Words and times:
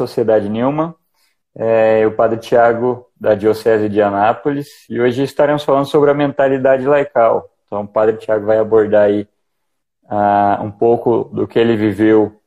Sociedade 0.00 0.48
Nilma, 0.48 0.94
é, 1.54 2.06
o 2.06 2.12
Padre 2.12 2.38
Tiago, 2.38 3.06
da 3.20 3.34
Diocese 3.34 3.86
de 3.86 4.00
Anápolis, 4.00 4.88
e 4.88 4.98
hoje 4.98 5.22
estaremos 5.22 5.62
falando 5.62 5.84
sobre 5.84 6.10
a 6.10 6.14
mentalidade 6.14 6.86
laical. 6.86 7.50
Então, 7.66 7.82
o 7.82 7.88
Padre 7.88 8.16
Tiago 8.16 8.46
vai 8.46 8.56
abordar 8.56 9.04
aí 9.04 9.28
uh, 10.04 10.62
um 10.64 10.70
pouco 10.70 11.24
do 11.24 11.46
que 11.46 11.58
ele 11.58 11.76
viveu 11.76 12.40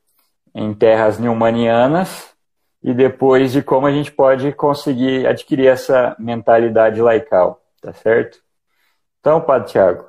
em 0.55 0.73
terras 0.73 1.19
nilmanianas 1.19 2.33
e 2.81 2.91
depois 2.91 3.51
de 3.51 3.61
como 3.61 3.85
a 3.85 3.91
gente 3.91 4.11
pode 4.11 4.51
conseguir 4.53 5.27
adquirir 5.27 5.67
essa 5.67 6.15
mentalidade 6.17 6.99
laical, 7.01 7.61
tá 7.81 7.93
certo? 7.93 8.39
Então, 9.19 9.39
Padre 9.39 9.69
Tiago, 9.69 10.05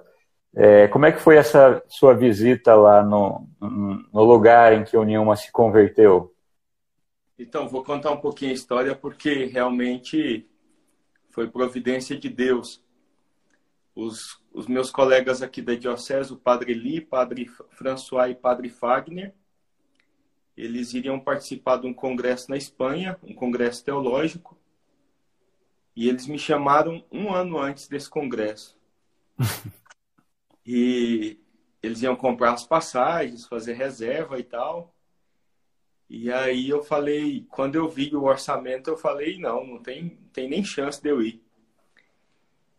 é, 0.56 0.88
como 0.88 1.04
é 1.04 1.12
que 1.12 1.20
foi 1.20 1.36
essa 1.36 1.82
sua 1.88 2.14
visita 2.14 2.74
lá 2.74 3.02
no, 3.02 3.46
no 3.60 4.24
lugar 4.24 4.72
em 4.72 4.82
que 4.82 4.96
o 4.96 5.04
Nilma 5.04 5.36
se 5.36 5.52
converteu? 5.52 6.33
Então, 7.38 7.68
vou 7.68 7.82
contar 7.82 8.12
um 8.12 8.20
pouquinho 8.20 8.52
a 8.52 8.54
história 8.54 8.94
porque 8.94 9.46
realmente 9.46 10.48
foi 11.30 11.48
providência 11.50 12.16
de 12.16 12.28
Deus. 12.28 12.82
Os, 13.94 14.40
os 14.52 14.68
meus 14.68 14.90
colegas 14.90 15.42
aqui 15.42 15.60
da 15.60 15.74
Diocese, 15.74 16.32
o 16.32 16.36
Padre 16.36 16.72
Eli, 16.72 17.00
Padre 17.00 17.46
François 17.70 18.30
e 18.30 18.34
Padre 18.34 18.68
Fagner, 18.68 19.34
eles 20.56 20.94
iriam 20.94 21.18
participar 21.18 21.78
de 21.78 21.86
um 21.88 21.92
congresso 21.92 22.48
na 22.50 22.56
Espanha, 22.56 23.18
um 23.22 23.34
congresso 23.34 23.84
teológico, 23.84 24.56
e 25.96 26.08
eles 26.08 26.28
me 26.28 26.38
chamaram 26.38 27.04
um 27.10 27.32
ano 27.32 27.58
antes 27.58 27.88
desse 27.88 28.08
congresso. 28.08 28.78
e 30.64 31.38
eles 31.82 32.02
iam 32.02 32.14
comprar 32.14 32.52
as 32.52 32.64
passagens, 32.64 33.46
fazer 33.46 33.74
reserva 33.74 34.38
e 34.38 34.44
tal. 34.44 34.93
E 36.16 36.32
aí 36.32 36.68
eu 36.68 36.80
falei, 36.80 37.44
quando 37.50 37.74
eu 37.74 37.88
vi 37.88 38.14
o 38.14 38.22
orçamento, 38.22 38.88
eu 38.88 38.96
falei, 38.96 39.36
não, 39.36 39.66
não 39.66 39.82
tem, 39.82 40.16
tem 40.32 40.48
nem 40.48 40.62
chance 40.62 41.02
de 41.02 41.08
eu 41.08 41.20
ir. 41.20 41.42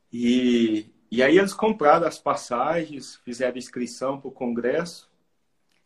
E, 0.09 0.85
e 1.11 1.21
aí 1.21 1.37
eles 1.37 1.53
compraram 1.53 2.07
as 2.07 2.17
passagens, 2.17 3.17
fizeram 3.25 3.57
inscrição 3.57 4.21
para 4.21 4.29
o 4.29 4.31
congresso. 4.31 5.11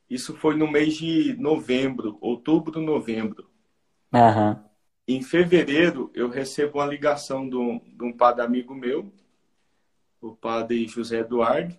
Isso 0.08 0.36
foi 0.36 0.56
no 0.56 0.70
mês 0.70 0.94
de 0.94 1.36
novembro, 1.40 2.20
outubro, 2.22 2.80
novembro. 2.80 3.50
Uhum. 4.14 4.64
Em 5.08 5.24
fevereiro, 5.24 6.12
eu 6.14 6.30
recebo 6.30 6.78
uma 6.78 6.86
ligação 6.86 7.50
de 7.50 7.56
um, 7.56 7.80
de 7.80 8.04
um 8.04 8.14
padre 8.14 8.46
amigo 8.46 8.76
meu, 8.76 9.12
o 10.22 10.36
padre 10.36 10.88
José 10.88 11.22
Eduardo, 11.22 11.76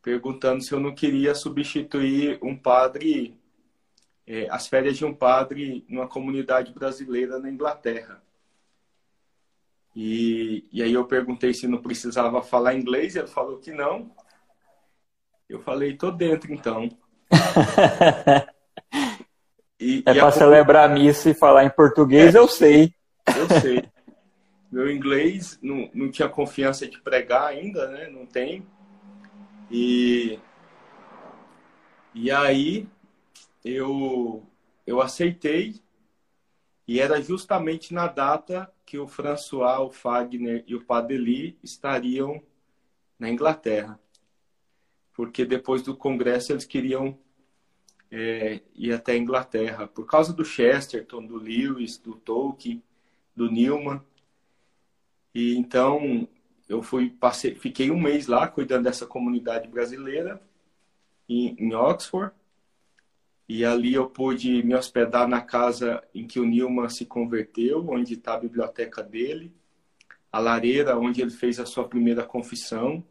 perguntando 0.00 0.62
se 0.62 0.72
eu 0.72 0.78
não 0.78 0.94
queria 0.94 1.34
substituir 1.34 2.38
um 2.40 2.56
padre 2.56 3.39
é, 4.30 4.46
as 4.48 4.68
férias 4.68 4.96
de 4.96 5.04
um 5.04 5.12
padre 5.12 5.84
numa 5.88 6.06
comunidade 6.06 6.72
brasileira 6.72 7.40
na 7.40 7.50
Inglaterra. 7.50 8.22
E, 9.94 10.64
e 10.72 10.82
aí 10.84 10.92
eu 10.92 11.04
perguntei 11.04 11.52
se 11.52 11.66
não 11.66 11.82
precisava 11.82 12.40
falar 12.40 12.76
inglês, 12.76 13.16
ele 13.16 13.26
falou 13.26 13.58
que 13.58 13.72
não. 13.72 14.08
Eu 15.48 15.60
falei, 15.60 15.96
tô 15.96 16.12
dentro 16.12 16.54
então. 16.54 16.88
e, 19.80 20.04
é 20.06 20.14
para 20.14 20.30
celebrar 20.30 20.88
a 20.88 20.94
missa 20.94 21.30
e 21.30 21.34
falar 21.34 21.64
em 21.64 21.70
português, 21.70 22.36
é, 22.36 22.38
eu 22.38 22.46
sei. 22.46 22.94
Eu 23.36 23.48
sei. 23.60 23.82
Meu 24.70 24.88
inglês 24.88 25.58
não, 25.60 25.90
não 25.92 26.08
tinha 26.08 26.28
confiança 26.28 26.86
de 26.86 27.00
pregar 27.00 27.48
ainda, 27.48 27.88
né? 27.88 28.08
Não 28.08 28.24
tem. 28.24 28.64
E, 29.68 30.38
e 32.14 32.30
aí 32.30 32.88
eu, 33.64 34.46
eu 34.86 35.00
aceitei 35.00 35.80
e 36.86 36.98
era 36.98 37.20
justamente 37.22 37.94
na 37.94 38.06
data 38.08 38.72
que 38.84 38.98
o 38.98 39.06
François, 39.06 39.78
o 39.78 39.90
Fagner 39.90 40.64
e 40.66 40.74
o 40.74 40.84
Padeli 40.84 41.56
estariam 41.62 42.42
na 43.18 43.30
Inglaterra. 43.30 44.00
Porque 45.12 45.44
depois 45.44 45.82
do 45.82 45.96
congresso 45.96 46.52
eles 46.52 46.64
queriam 46.64 47.16
é, 48.10 48.60
ir 48.74 48.92
até 48.92 49.12
a 49.12 49.18
Inglaterra. 49.18 49.86
Por 49.86 50.06
causa 50.06 50.32
do 50.32 50.44
Chesterton, 50.44 51.24
do 51.24 51.36
Lewis, 51.36 51.96
do 51.98 52.14
Tolkien, 52.16 52.82
do 53.36 53.50
Newman. 53.50 54.02
E 55.32 55.54
então 55.56 56.28
eu 56.68 56.82
fui, 56.82 57.10
passei, 57.10 57.54
fiquei 57.54 57.90
um 57.90 58.00
mês 58.00 58.26
lá 58.26 58.48
cuidando 58.48 58.84
dessa 58.84 59.06
comunidade 59.06 59.68
brasileira 59.68 60.42
em, 61.28 61.54
em 61.58 61.74
Oxford. 61.74 62.34
E 63.52 63.64
ali 63.64 63.94
eu 63.94 64.08
pude 64.08 64.62
me 64.62 64.76
hospedar 64.76 65.26
na 65.26 65.40
casa 65.40 66.00
em 66.14 66.24
que 66.24 66.38
o 66.38 66.44
Nilman 66.44 66.88
se 66.88 67.04
converteu, 67.04 67.84
onde 67.90 68.14
está 68.14 68.34
a 68.34 68.38
biblioteca 68.38 69.02
dele, 69.02 69.52
a 70.30 70.38
lareira 70.38 70.96
onde 70.96 71.20
ele 71.20 71.32
fez 71.32 71.58
a 71.58 71.66
sua 71.66 71.88
primeira 71.88 72.22
confissão. 72.22 73.02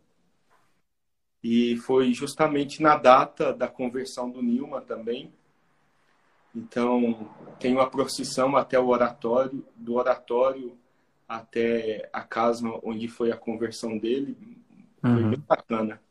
E 1.43 1.75
foi 1.79 2.13
justamente 2.13 2.81
na 2.81 2.95
data 2.95 3.51
da 3.51 3.67
conversão 3.67 4.31
do 4.31 4.41
Nilman 4.41 4.79
também. 4.79 5.33
Então, 6.55 7.29
tem 7.59 7.73
uma 7.73 7.89
procissão 7.89 8.55
até 8.55 8.79
o 8.79 8.87
oratório, 8.87 9.65
do 9.75 9.95
oratório 9.95 10.77
até 11.27 12.09
a 12.13 12.21
casa 12.21 12.65
onde 12.81 13.09
foi 13.09 13.29
a 13.29 13.37
conversão 13.37 13.97
dele. 13.97 14.37
Foi 15.01 15.09
uhum. 15.09 15.31
bem 15.31 15.43
bacana. 15.45 16.01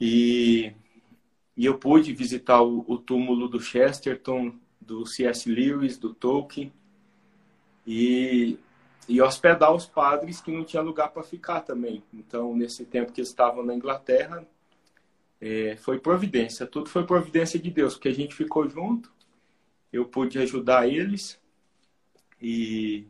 E 0.00 0.72
e 1.56 1.64
eu 1.64 1.78
pude 1.78 2.12
visitar 2.12 2.60
o, 2.62 2.84
o 2.86 2.98
túmulo 2.98 3.48
do 3.48 3.58
Chesterton, 3.58 4.54
do 4.80 5.06
C.S. 5.06 5.50
Lewis, 5.50 5.96
do 5.96 6.12
Tolkien, 6.12 6.72
e, 7.86 8.58
e 9.08 9.22
hospedar 9.22 9.72
os 9.72 9.86
padres 9.86 10.40
que 10.40 10.52
não 10.52 10.64
tinha 10.64 10.82
lugar 10.82 11.08
para 11.08 11.22
ficar 11.22 11.62
também. 11.62 12.02
Então, 12.12 12.54
nesse 12.54 12.84
tempo 12.84 13.12
que 13.12 13.20
eles 13.20 13.30
estavam 13.30 13.64
na 13.64 13.74
Inglaterra, 13.74 14.46
é, 15.40 15.76
foi 15.76 15.98
providência, 15.98 16.66
tudo 16.66 16.88
foi 16.88 17.04
providência 17.04 17.58
de 17.58 17.70
Deus, 17.70 17.94
porque 17.94 18.08
a 18.08 18.14
gente 18.14 18.34
ficou 18.34 18.68
junto, 18.68 19.10
eu 19.92 20.04
pude 20.04 20.38
ajudar 20.38 20.88
eles, 20.88 21.40
e, 22.40 23.06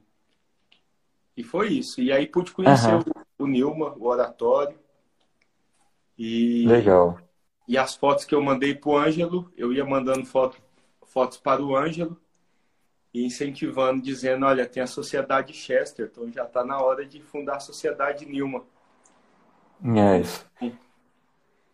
e 1.36 1.42
foi 1.42 1.72
isso. 1.72 2.00
E 2.00 2.12
aí 2.12 2.26
pude 2.26 2.52
conhecer 2.52 2.94
uhum. 2.94 3.02
o, 3.38 3.44
o 3.44 3.46
Nilma, 3.46 3.94
o 3.96 4.06
oratório. 4.06 4.78
E, 6.18 6.64
Legal. 6.66 7.18
E 7.68 7.76
as 7.76 7.94
fotos 7.96 8.24
que 8.24 8.34
eu 8.34 8.42
mandei 8.42 8.74
para 8.74 8.90
o 8.90 8.96
Ângelo, 8.96 9.50
eu 9.56 9.72
ia 9.72 9.84
mandando 9.84 10.24
foto, 10.24 10.56
fotos 11.06 11.38
para 11.38 11.62
o 11.62 11.76
Ângelo 11.76 12.16
e 13.12 13.24
incentivando, 13.24 14.02
dizendo: 14.02 14.46
olha, 14.46 14.66
tem 14.66 14.82
a 14.82 14.86
Sociedade 14.86 15.52
Chester, 15.52 16.10
então 16.12 16.30
já 16.30 16.44
está 16.44 16.64
na 16.64 16.78
hora 16.80 17.04
de 17.04 17.20
fundar 17.20 17.56
a 17.56 17.60
Sociedade 17.60 18.26
Nilma. 18.26 18.62
É 19.84 20.20
isso. 20.20 20.46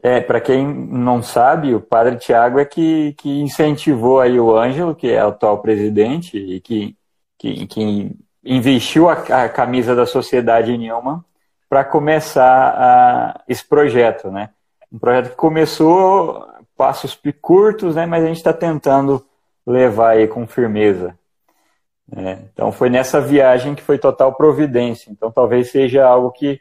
É, 0.03 0.21
para 0.21 0.41
quem 0.41 0.67
não 0.67 1.23
sabe, 1.23 1.75
o 1.75 1.81
Padre 1.81 2.17
Tiago 2.17 2.59
é 2.59 2.65
que, 2.65 3.13
que 3.13 3.41
incentivou 3.41 4.21
aí 4.21 4.39
o 4.41 4.57
Ângelo, 4.57 4.97
que 4.97 5.09
é 5.09 5.25
o 5.25 5.29
atual 5.29 5.63
presidente, 5.63 6.37
e 6.37 6.61
que, 6.61 6.97
que, 7.39 7.67
que 7.69 8.17
investiu 8.45 9.09
a, 9.09 9.13
a 9.13 9.49
camisa 9.49 9.95
da 9.95 10.05
Sociedade 10.05 10.77
Nilma 10.77 11.25
para 11.69 11.85
começar 11.85 12.75
a, 12.77 13.45
esse 13.49 13.65
projeto, 13.65 14.29
né? 14.29 14.51
Um 14.93 14.99
projeto 14.99 15.31
que 15.31 15.37
começou 15.37 16.47
passos 16.77 17.19
curtos, 17.41 17.95
né, 17.95 18.05
mas 18.07 18.23
a 18.23 18.27
gente 18.27 18.37
está 18.37 18.53
tentando 18.53 19.25
levar 19.67 20.11
aí 20.11 20.29
com 20.29 20.47
firmeza. 20.47 21.19
É, 22.15 22.33
então 22.53 22.71
foi 22.71 22.91
nessa 22.91 23.21
viagem 23.21 23.75
que 23.75 23.83
foi 23.83 23.99
total 23.99 24.35
providência. 24.35 25.11
Então 25.11 25.31
talvez 25.31 25.71
seja 25.71 26.07
algo 26.07 26.31
que 26.31 26.61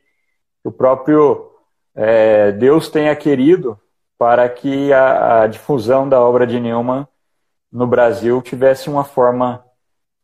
o 0.64 0.72
próprio 0.72 1.52
é, 1.94 2.52
Deus 2.54 2.88
tenha 2.88 3.16
querido 3.16 3.78
para 4.18 4.48
que 4.48 4.94
a, 4.94 5.42
a, 5.42 5.48
difusão 5.48 6.08
da 6.08 6.22
obra 6.22 6.46
de 6.46 6.60
Neumann 6.60 7.08
no 7.72 7.88
Brasil 7.88 8.42
tivesse 8.42 8.90
uma 8.90 9.04
forma 9.04 9.66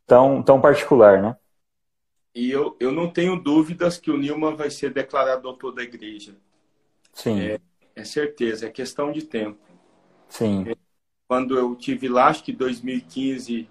tão, 0.06 0.42
tão 0.42 0.60
particular, 0.60 1.20
né? 1.20 1.36
E 2.34 2.50
eu, 2.50 2.76
eu 2.78 2.92
não 2.92 3.10
tenho 3.10 3.36
dúvidas 3.36 3.98
que 3.98 4.10
o 4.10 4.16
Neumann 4.16 4.54
vai 4.54 4.70
ser 4.70 4.92
declarado 4.92 5.42
doutor 5.42 5.72
da 5.72 5.82
igreja. 5.82 6.36
Sim. 7.12 7.40
É, 7.40 7.58
é 7.98 8.04
certeza, 8.04 8.66
é 8.66 8.70
questão 8.70 9.10
de 9.10 9.24
tempo. 9.24 9.58
Sim. 10.28 10.64
É, 10.68 10.76
quando 11.26 11.58
eu 11.58 11.74
tive 11.74 12.08
lá, 12.08 12.28
acho 12.28 12.44
que 12.44 12.52
2015 12.52 13.68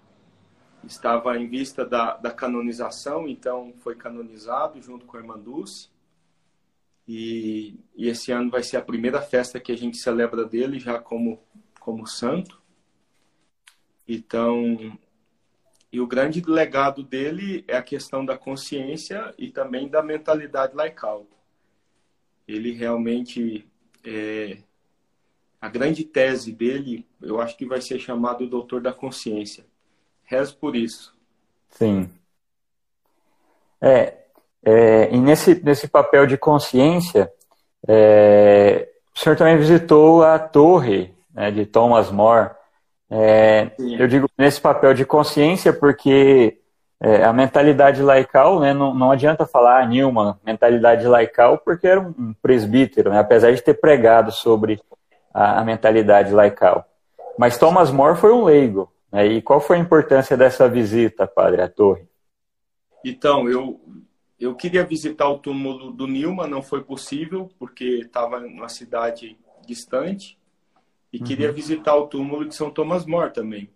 estava 0.83 1.37
em 1.37 1.47
vista 1.47 1.85
da, 1.85 2.17
da 2.17 2.31
canonização, 2.31 3.27
então 3.27 3.73
foi 3.79 3.95
canonizado 3.95 4.81
junto 4.81 5.05
com 5.05 5.15
a 5.15 5.19
irmã 5.21 5.39
Dulce. 5.39 5.89
E, 7.07 7.79
e 7.95 8.09
esse 8.09 8.33
ano 8.33 8.51
vai 8.51 8.61
ser 8.61 8.75
a 8.75 8.81
primeira 8.81 9.21
festa 9.21 9.61
que 9.61 9.71
a 9.71 9.77
gente 9.77 9.97
celebra 9.97 10.43
dele 10.43 10.77
já 10.77 10.99
como, 10.99 11.39
como 11.79 12.05
santo. 12.05 12.61
Então, 14.05 14.97
e 15.89 16.01
o 16.01 16.07
grande 16.07 16.41
legado 16.41 17.01
dele 17.01 17.63
é 17.65 17.77
a 17.77 17.83
questão 17.83 18.25
da 18.25 18.37
consciência 18.37 19.33
e 19.37 19.49
também 19.49 19.87
da 19.87 20.03
mentalidade 20.03 20.75
laical. 20.75 21.25
Ele 22.45 22.73
realmente 22.73 23.65
é, 24.07 24.57
a 25.59 25.67
grande 25.67 26.05
tese 26.05 26.53
dele, 26.53 27.05
eu 27.21 27.41
acho 27.41 27.57
que 27.57 27.65
vai 27.65 27.81
ser 27.81 27.99
chamado 27.99 28.47
Doutor 28.47 28.79
da 28.81 28.93
Consciência. 28.93 29.65
Rezo 30.23 30.55
por 30.57 30.75
isso. 30.75 31.13
Sim. 31.69 32.09
É, 33.81 34.13
é 34.63 35.09
e 35.13 35.19
nesse, 35.19 35.61
nesse 35.63 35.87
papel 35.87 36.25
de 36.25 36.37
consciência, 36.37 37.31
é, 37.87 38.89
o 39.13 39.19
senhor 39.19 39.35
também 39.35 39.57
visitou 39.57 40.23
a 40.23 40.39
torre 40.39 41.13
né, 41.33 41.51
de 41.51 41.65
Thomas 41.65 42.09
More. 42.09 42.51
É, 43.09 43.71
eu 43.77 44.07
digo 44.07 44.29
nesse 44.37 44.61
papel 44.61 44.93
de 44.93 45.05
consciência 45.05 45.73
porque 45.73 46.59
é, 46.99 47.23
a 47.23 47.31
mentalidade 47.31 48.01
laical, 48.01 48.59
né, 48.59 48.73
não, 48.73 48.93
não 48.93 49.11
adianta 49.11 49.45
falar 49.45 49.83
ah, 49.83 49.85
Newman, 49.85 50.35
mentalidade 50.43 51.05
laical, 51.07 51.59
porque 51.59 51.87
era 51.87 52.01
um 52.01 52.33
presbítero, 52.41 53.11
né, 53.11 53.19
apesar 53.19 53.53
de 53.53 53.61
ter 53.61 53.75
pregado 53.75 54.31
sobre 54.31 54.81
a, 55.31 55.59
a, 55.59 55.63
mentalidade 55.63 56.31
laical. 56.33 56.85
Mas 57.37 57.57
Thomas 57.57 57.91
More 57.91 58.17
foi 58.17 58.33
um 58.33 58.43
leigo. 58.43 58.91
Né, 59.11 59.27
e 59.27 59.41
qual 59.41 59.59
foi 59.59 59.77
a 59.77 59.79
importância 59.79 60.35
dessa 60.35 60.67
visita, 60.67 61.27
padre, 61.27 61.61
à 61.61 61.69
torre? 61.69 62.07
Então, 63.05 63.47
eu, 63.47 63.79
eu 64.39 64.55
queria 64.55 64.83
visitar 64.83 65.29
o 65.29 65.37
túmulo 65.37 65.91
do 65.91 66.07
Nilma, 66.07 66.47
não 66.47 66.63
foi 66.63 66.83
possível, 66.83 67.49
porque 67.59 67.85
estava 67.85 68.39
numa 68.39 68.69
cidade 68.69 69.37
distante. 69.67 70.37
E 71.13 71.19
uhum. 71.19 71.23
queria 71.23 71.51
visitar 71.51 71.95
o 71.95 72.07
túmulo 72.07 72.43
de 72.43 72.55
São 72.55 72.71
Tomás 72.71 73.05
More 73.05 73.31
também. 73.31 73.69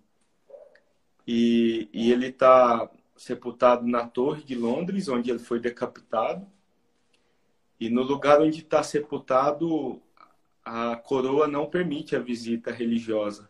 E, 1.25 1.87
e 1.93 2.11
ele 2.11 2.27
está 2.27 2.89
sepultado 3.21 3.85
na 3.87 4.07
Torre 4.07 4.43
de 4.43 4.55
Londres, 4.55 5.07
onde 5.07 5.29
ele 5.29 5.39
foi 5.39 5.59
decapitado. 5.59 6.45
E 7.79 7.89
no 7.89 8.01
lugar 8.01 8.41
onde 8.41 8.59
está 8.59 8.81
sepultado, 8.81 10.01
a 10.65 10.95
coroa 10.95 11.47
não 11.47 11.67
permite 11.67 12.15
a 12.15 12.19
visita 12.19 12.71
religiosa. 12.71 13.49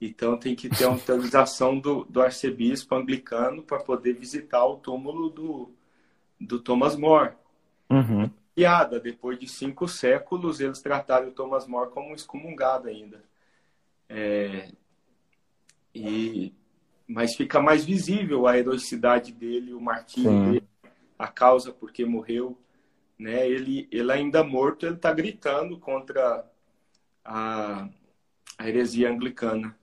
Então 0.00 0.36
tem 0.36 0.54
que 0.54 0.68
ter 0.68 0.84
autorização 0.84 1.78
do, 1.78 2.04
do 2.04 2.20
arcebispo 2.20 2.94
anglicano 2.94 3.62
para 3.62 3.78
poder 3.78 4.14
visitar 4.14 4.64
o 4.66 4.76
túmulo 4.76 5.30
do, 5.30 5.70
do 6.40 6.58
Thomas 6.58 6.96
More. 6.96 7.34
Uhum. 7.88 8.28
Piada, 8.54 8.98
depois 8.98 9.38
de 9.38 9.48
cinco 9.48 9.86
séculos, 9.86 10.60
eles 10.60 10.80
trataram 10.80 11.28
o 11.28 11.32
Thomas 11.32 11.66
More 11.66 11.90
como 11.90 12.10
um 12.10 12.14
excomungado 12.14 12.88
ainda. 12.88 13.22
É, 14.08 14.70
e, 15.94 16.52
mas 17.06 17.34
fica 17.34 17.60
mais 17.60 17.84
visível 17.84 18.46
a 18.46 18.56
heroicidade 18.56 19.32
dele, 19.32 19.74
o 19.74 19.80
martírio 19.80 20.52
dele, 20.52 20.68
a 21.18 21.28
causa 21.28 21.72
por 21.72 21.92
que 21.92 22.04
morreu. 22.04 22.58
Né? 23.18 23.46
Ele, 23.48 23.88
ele 23.92 24.10
ainda 24.10 24.42
morto, 24.42 24.86
ele 24.86 24.96
está 24.96 25.12
gritando 25.12 25.78
contra 25.78 26.44
a, 27.24 27.86
a 28.58 28.68
heresia 28.68 29.10
anglicana. 29.10 29.74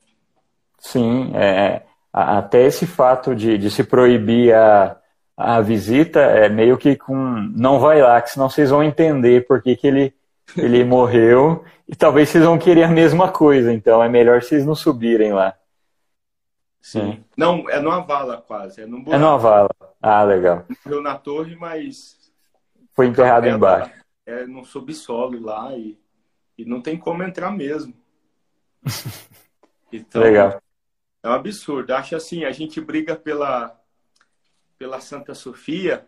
Sim, 0.79 1.31
é, 1.35 1.83
até 2.11 2.65
esse 2.65 2.85
fato 2.87 3.35
de, 3.35 3.57
de 3.57 3.69
se 3.69 3.83
proibir 3.83 4.53
a, 4.53 4.97
a 5.37 5.61
visita 5.61 6.19
é 6.19 6.49
meio 6.49 6.77
que 6.77 6.95
com 6.95 7.15
não 7.55 7.79
vai 7.79 8.01
lá, 8.01 8.21
que 8.21 8.31
senão 8.31 8.49
vocês 8.49 8.69
vão 8.69 8.83
entender 8.83 9.45
por 9.47 9.61
que, 9.61 9.75
que 9.75 9.87
ele, 9.87 10.13
ele 10.57 10.83
morreu 10.85 11.63
e 11.87 11.95
talvez 11.95 12.29
vocês 12.29 12.43
vão 12.43 12.57
querer 12.57 12.83
a 12.83 12.89
mesma 12.89 13.29
coisa, 13.29 13.71
então 13.71 14.03
é 14.03 14.09
melhor 14.09 14.41
vocês 14.41 14.65
não 14.65 14.75
subirem 14.75 15.33
lá. 15.33 15.55
Sim. 16.81 17.23
Não, 17.37 17.69
é 17.69 17.79
numa 17.79 17.99
vala 17.99 18.41
quase. 18.41 18.81
É, 18.81 18.85
num 18.85 19.03
é 19.13 19.17
numa 19.17 19.37
vala. 19.37 19.69
Ah, 20.01 20.23
legal. 20.23 20.65
Morreu 20.83 21.01
na 21.01 21.17
torre, 21.17 21.55
mas. 21.55 22.17
Foi 22.93 23.07
enterrado 23.07 23.47
embaixo. 23.47 23.91
É 24.25 24.45
no 24.45 24.65
subsolo 24.65 25.39
lá 25.39 25.75
e, 25.77 25.97
e 26.57 26.65
não 26.65 26.81
tem 26.81 26.97
como 26.97 27.23
entrar 27.23 27.51
mesmo. 27.51 27.93
Então, 29.93 30.21
legal. 30.21 30.61
É 31.21 31.27
um 31.27 31.33
absurdo. 31.33 31.91
Acho 31.91 32.15
assim, 32.15 32.45
a 32.45 32.51
gente 32.53 32.79
briga 32.79 33.13
pela, 33.13 33.77
pela 34.77 35.01
Santa 35.01 35.35
Sofia, 35.35 36.07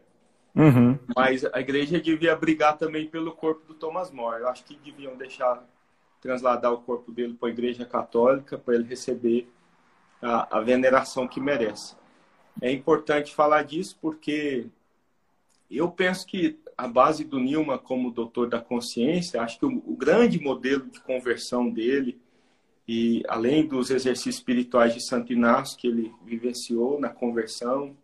uhum. 0.55 0.97
mas 1.13 1.43
a 1.43 1.59
igreja 1.59 1.99
devia 1.99 2.33
brigar 2.33 2.77
também 2.77 3.09
pelo 3.09 3.33
corpo 3.33 3.65
do 3.67 3.73
Thomas 3.73 4.09
More. 4.09 4.39
Eu 4.39 4.47
acho 4.47 4.63
que 4.63 4.75
deviam 4.77 5.17
deixar 5.17 5.61
trasladar 6.21 6.71
o 6.71 6.81
corpo 6.81 7.11
dele 7.11 7.33
para 7.33 7.49
a 7.49 7.51
igreja 7.51 7.85
católica, 7.85 8.57
para 8.57 8.75
ele 8.75 8.85
receber 8.85 9.51
a, 10.23 10.57
a 10.57 10.61
veneração 10.61 11.27
que 11.27 11.39
merece. 11.39 11.95
É 12.61 12.71
importante 12.71 13.33
falar 13.33 13.63
disso 13.63 13.97
porque 14.01 14.67
eu 15.69 15.91
penso 15.91 16.25
que 16.25 16.57
a 16.77 16.87
base 16.87 17.23
do 17.23 17.39
Nilma 17.39 17.77
como 17.77 18.11
doutor 18.11 18.47
da 18.47 18.59
consciência, 18.59 19.41
acho 19.41 19.59
que 19.59 19.65
o, 19.65 19.83
o 19.85 19.95
grande 19.95 20.39
modelo 20.39 20.89
de 20.89 20.99
conversão 21.01 21.69
dele 21.69 22.19
e 22.87 23.23
além 23.27 23.67
dos 23.67 23.89
exercícios 23.89 24.35
espirituais 24.35 24.93
de 24.93 25.05
Santo 25.05 25.31
Inácio 25.31 25.77
que 25.77 25.87
ele 25.87 26.13
vivenciou 26.25 26.99
na 26.99 27.09
conversão, 27.09 27.95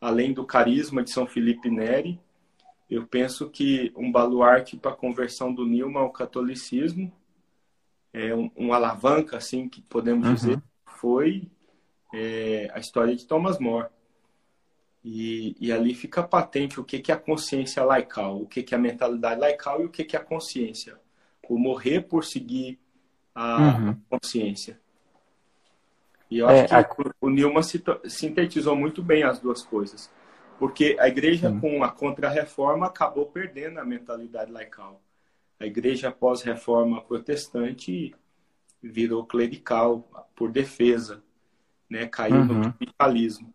além 0.00 0.32
do 0.32 0.44
carisma 0.44 1.02
de 1.02 1.12
São 1.12 1.26
Felipe 1.26 1.70
Neri, 1.70 2.20
eu 2.90 3.06
penso 3.06 3.50
que 3.50 3.92
um 3.94 4.10
baluarte 4.10 4.76
para 4.76 4.92
a 4.92 4.96
conversão 4.96 5.52
do 5.52 5.66
Nilma 5.66 6.00
ao 6.00 6.10
catolicismo 6.10 7.12
é 8.12 8.34
um, 8.34 8.50
um 8.56 8.72
alavanca, 8.72 9.36
assim, 9.36 9.68
que 9.68 9.82
podemos 9.82 10.26
uhum. 10.26 10.34
dizer, 10.34 10.62
foi 11.00 11.48
é, 12.12 12.70
a 12.72 12.78
história 12.78 13.14
de 13.14 13.26
Thomas 13.26 13.58
More. 13.58 13.88
E, 15.04 15.56
e, 15.60 15.72
ali 15.72 15.94
fica 15.94 16.22
patente 16.22 16.80
o 16.80 16.84
que, 16.84 16.98
que 16.98 17.12
é 17.12 17.14
a 17.14 17.18
consciência 17.18 17.84
laical, 17.84 18.42
o 18.42 18.46
que, 18.46 18.62
que 18.62 18.74
é 18.74 18.76
a 18.76 18.80
mentalidade 18.80 19.40
laical 19.40 19.80
e 19.80 19.86
o 19.86 19.88
que, 19.88 20.04
que 20.04 20.16
é 20.16 20.18
a 20.18 20.24
consciência. 20.24 20.98
O 21.48 21.56
morrer 21.56 22.02
por 22.02 22.24
seguir 22.24 22.78
a 23.34 23.56
uhum. 23.56 23.96
consciência. 24.10 24.78
E 26.30 26.38
eu 26.38 26.48
acho 26.48 26.74
é, 26.74 26.84
que 26.84 27.02
a... 27.02 27.14
o 27.20 27.30
Newman 27.30 27.62
sintetizou 28.04 28.76
muito 28.76 29.02
bem 29.02 29.22
as 29.22 29.38
duas 29.38 29.62
coisas. 29.62 30.10
Porque 30.58 30.96
a 30.98 31.08
igreja, 31.08 31.48
uhum. 31.48 31.60
com 31.60 31.84
a 31.84 31.90
contra-reforma, 31.90 32.86
acabou 32.86 33.26
perdendo 33.26 33.78
a 33.78 33.84
mentalidade 33.84 34.50
laical. 34.50 35.00
A 35.58 35.64
igreja 35.64 36.10
pós-reforma 36.10 37.00
protestante 37.00 38.14
virou 38.82 39.24
clerical 39.24 40.28
por 40.34 40.50
defesa, 40.50 41.22
né? 41.88 42.06
Caiu 42.06 42.36
uhum. 42.36 42.44
no 42.44 42.64
capitalismo. 42.64 43.52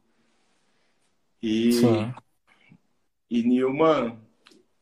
E, 1.41 1.73
Sim. 1.73 2.13
e 3.29 3.43
Newman, 3.43 4.17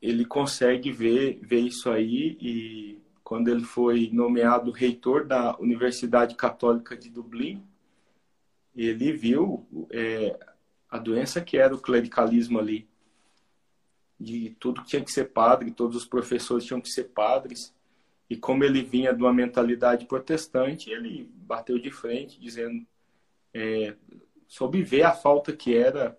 ele 0.02 0.26
consegue 0.26 0.92
ver, 0.92 1.40
ver 1.42 1.62
isso 1.62 1.90
aí 1.90 2.38
e 2.40 3.02
quando 3.24 3.48
ele 3.48 3.64
foi 3.64 4.10
nomeado 4.12 4.72
reitor 4.72 5.26
da 5.26 5.58
Universidade 5.58 6.36
Católica 6.36 6.98
de 6.98 7.10
Dublin, 7.10 7.64
ele 8.76 9.14
viu 9.14 9.66
é, 9.90 10.38
a 10.90 10.98
doença 10.98 11.40
que 11.40 11.58
era 11.58 11.74
o 11.74 11.80
clericalismo 11.80 12.60
ali. 12.60 12.90
De 14.20 14.50
tudo 14.60 14.84
tinha 14.84 15.02
que 15.02 15.12
ser 15.12 15.32
padre, 15.32 15.72
todos 15.72 15.96
os 15.96 16.06
professores 16.06 16.66
tinham 16.66 16.82
que 16.82 16.90
ser 16.90 17.06
padres. 17.06 17.74
E 18.32 18.38
como 18.38 18.64
ele 18.64 18.82
vinha 18.82 19.14
de 19.14 19.22
uma 19.22 19.34
mentalidade 19.34 20.06
protestante, 20.06 20.90
ele 20.90 21.30
bateu 21.36 21.78
de 21.78 21.92
frente, 21.92 22.40
dizendo, 22.40 22.82
é, 23.54 23.94
soube 24.48 24.82
ver 24.82 25.04
a 25.04 25.12
falta 25.12 25.52
que 25.52 25.76
era 25.76 26.18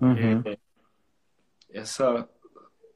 uhum. 0.00 0.40
é, 0.44 0.56
essa, 1.68 2.28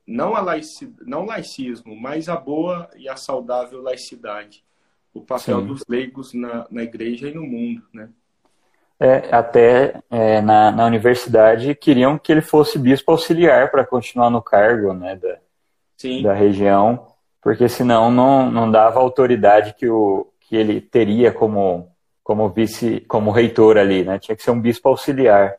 não, 0.06 0.36
a 0.36 0.40
laici, 0.40 0.94
não 1.04 1.24
laicismo, 1.24 1.96
mas 1.96 2.28
a 2.28 2.36
boa 2.36 2.88
e 2.94 3.08
a 3.08 3.16
saudável 3.16 3.82
laicidade. 3.82 4.64
O 5.12 5.22
papel 5.22 5.62
Sim. 5.62 5.66
dos 5.66 5.82
leigos 5.88 6.32
na, 6.32 6.68
na 6.70 6.84
igreja 6.84 7.28
e 7.28 7.34
no 7.34 7.42
mundo, 7.42 7.82
né? 7.92 8.08
É, 9.00 9.34
até 9.34 10.00
é, 10.08 10.40
na, 10.40 10.70
na 10.70 10.86
universidade 10.86 11.74
queriam 11.74 12.16
que 12.16 12.30
ele 12.30 12.42
fosse 12.42 12.78
bispo 12.78 13.10
auxiliar 13.10 13.72
para 13.72 13.84
continuar 13.84 14.30
no 14.30 14.40
cargo 14.40 14.92
né, 14.92 15.16
da, 15.16 15.40
da 16.22 16.32
região 16.32 17.15
porque 17.46 17.68
senão 17.68 18.10
não, 18.10 18.50
não 18.50 18.68
dava 18.68 18.98
a 18.98 19.02
autoridade 19.02 19.72
que, 19.74 19.88
o, 19.88 20.26
que 20.40 20.56
ele 20.56 20.80
teria 20.80 21.30
como, 21.30 21.88
como 22.24 22.48
vice, 22.48 22.98
como 23.06 23.30
reitor 23.30 23.76
ali, 23.76 24.02
né? 24.02 24.18
Tinha 24.18 24.34
que 24.34 24.42
ser 24.42 24.50
um 24.50 24.60
bispo 24.60 24.88
auxiliar, 24.88 25.54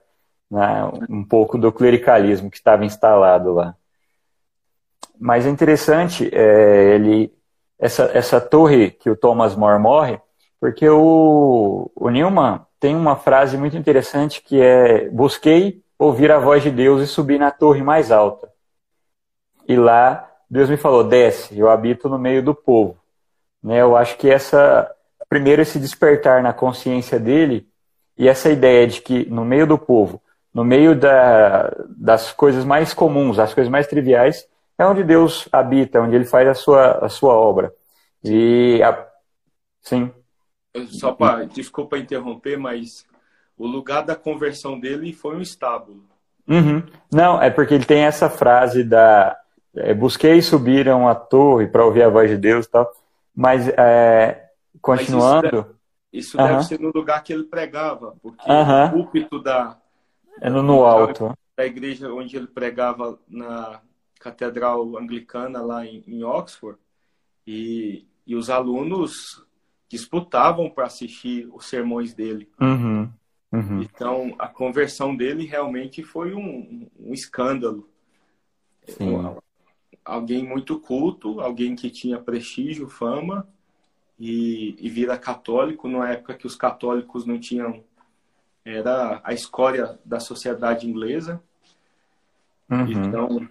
né? 0.51 0.83
um 1.09 1.23
pouco 1.23 1.57
do 1.57 1.71
clericalismo 1.71 2.51
que 2.51 2.57
estava 2.57 2.83
instalado 2.83 3.53
lá. 3.53 3.73
Mas 5.17 5.45
é 5.45 5.49
interessante 5.49 6.29
é, 6.35 6.95
ele 6.95 7.33
essa, 7.79 8.11
essa 8.13 8.41
torre 8.41 8.91
que 8.91 9.09
o 9.09 9.15
Thomas 9.15 9.55
More 9.55 9.79
morre, 9.79 10.19
porque 10.59 10.89
o, 10.89 11.89
o 11.95 12.09
Newman 12.09 12.65
tem 12.81 12.97
uma 12.97 13.15
frase 13.15 13.57
muito 13.57 13.77
interessante 13.77 14.41
que 14.41 14.59
é 14.59 15.07
busquei 15.09 15.81
ouvir 15.97 16.33
a 16.33 16.37
voz 16.37 16.61
de 16.61 16.69
Deus 16.69 17.01
e 17.01 17.07
subir 17.07 17.39
na 17.39 17.49
torre 17.49 17.81
mais 17.81 18.11
alta. 18.11 18.51
E 19.65 19.77
lá 19.77 20.27
Deus 20.49 20.69
me 20.69 20.77
falou, 20.77 21.03
desce, 21.03 21.57
eu 21.57 21.69
habito 21.69 22.07
no 22.07 22.17
meio 22.17 22.41
do 22.41 22.55
povo. 22.55 22.97
Né? 23.61 23.81
Eu 23.81 23.95
acho 23.95 24.17
que 24.17 24.29
essa, 24.29 24.89
primeiro 25.27 25.61
esse 25.61 25.79
despertar 25.79 26.41
na 26.41 26.53
consciência 26.53 27.19
dele 27.19 27.67
e 28.17 28.27
essa 28.27 28.49
ideia 28.49 28.87
de 28.87 29.01
que 29.01 29.29
no 29.29 29.43
meio 29.43 29.67
do 29.67 29.77
povo, 29.77 30.21
no 30.53 30.63
meio 30.63 30.95
da, 30.95 31.71
das 31.89 32.31
coisas 32.31 32.63
mais 32.63 32.93
comuns, 32.93 33.37
as 33.39 33.53
coisas 33.53 33.69
mais 33.69 33.87
triviais, 33.87 34.47
é 34.77 34.85
onde 34.85 35.03
Deus 35.03 35.47
habita, 35.51 36.01
onde 36.01 36.15
ele 36.15 36.25
faz 36.25 36.47
a 36.47 36.53
sua, 36.53 37.05
a 37.05 37.09
sua 37.09 37.33
obra. 37.33 37.73
E 38.23 38.81
a... 38.81 39.07
sim. 39.81 40.11
Só 40.89 41.11
para 41.11 41.45
desculpa 41.45 41.97
interromper, 41.97 42.57
mas 42.57 43.05
o 43.57 43.65
lugar 43.65 44.03
da 44.03 44.15
conversão 44.15 44.79
dele 44.79 45.11
foi 45.11 45.35
um 45.35 45.41
estábulo. 45.41 46.03
Uhum. 46.47 46.83
Não, 47.11 47.41
é 47.41 47.49
porque 47.49 47.73
ele 47.73 47.85
tem 47.85 48.03
essa 48.03 48.29
frase 48.29 48.83
da 48.83 49.35
é, 49.77 49.93
busquei 49.93 50.41
subir 50.41 50.89
a 50.89 50.95
uma 50.95 51.15
torre 51.15 51.67
para 51.67 51.85
ouvir 51.85 52.03
a 52.03 52.09
voz 52.09 52.29
de 52.29 52.37
Deus, 52.37 52.67
tal. 52.67 52.91
Mas 53.35 53.67
é, 53.69 54.49
continuando. 54.81 55.75
Mas 56.11 56.23
isso 56.25 56.37
deve, 56.37 56.47
isso 56.47 56.53
deve 56.55 56.63
ser 56.63 56.79
no 56.79 56.91
lugar 56.93 57.23
que 57.23 57.33
ele 57.33 57.43
pregava, 57.43 58.15
porque 58.21 58.49
uhum. 58.49 58.85
o 58.85 58.91
púlpito 58.91 59.41
da 59.41 59.77
é 60.41 60.49
no, 60.49 60.61
no 60.61 60.85
alto 60.85 61.35
da 61.57 61.65
igreja 61.65 62.13
onde 62.13 62.37
ele 62.37 62.45
pregava 62.45 63.19
na 63.27 63.81
catedral 64.19 64.95
anglicana 64.95 65.59
lá 65.59 65.83
em, 65.83 66.03
em 66.07 66.23
Oxford 66.23 66.77
e, 67.45 68.05
e 68.27 68.35
os 68.35 68.51
alunos 68.51 69.43
disputavam 69.89 70.69
para 70.69 70.85
assistir 70.85 71.49
os 71.51 71.65
sermões 71.65 72.13
dele. 72.13 72.47
Uhum. 72.61 73.09
Uhum. 73.51 73.81
Então, 73.81 74.35
a 74.37 74.47
conversão 74.47 75.15
dele 75.15 75.45
realmente 75.45 76.03
foi 76.03 76.35
um, 76.35 76.87
um 76.99 77.13
escândalo. 77.13 77.89
Sim. 78.85 79.15
Alguém 80.03 80.43
muito 80.43 80.79
culto, 80.79 81.39
alguém 81.41 81.75
que 81.75 81.89
tinha 81.89 82.19
prestígio, 82.19 82.87
fama, 82.87 83.47
e, 84.19 84.75
e 84.79 84.89
vira 84.89 85.17
católico 85.17 85.87
numa 85.87 86.09
época 86.09 86.33
que 86.33 86.47
os 86.47 86.55
católicos 86.55 87.25
não 87.25 87.39
tinham. 87.39 87.83
Era 88.65 89.21
a 89.23 89.33
escória 89.33 89.97
da 90.03 90.19
sociedade 90.19 90.89
inglesa. 90.89 91.41
Uhum. 92.69 92.91
Então, 92.91 93.49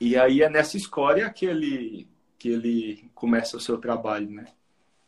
e 0.00 0.16
aí 0.16 0.42
é 0.42 0.48
nessa 0.48 0.76
escória 0.76 1.28
que 1.30 1.46
ele, 1.46 2.08
que 2.38 2.48
ele 2.48 3.10
começa 3.14 3.56
o 3.56 3.60
seu 3.60 3.78
trabalho, 3.78 4.30
né? 4.30 4.44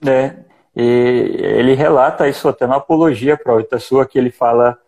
É, 0.04 0.44
e 0.74 0.82
ele 0.82 1.74
relata 1.74 2.28
isso 2.28 2.48
até 2.48 2.66
na 2.66 2.76
apologia 2.76 3.36
para 3.36 3.64
a 3.72 3.78
sua, 3.78 4.06
que 4.06 4.18
ele 4.18 4.30
fala 4.30 4.78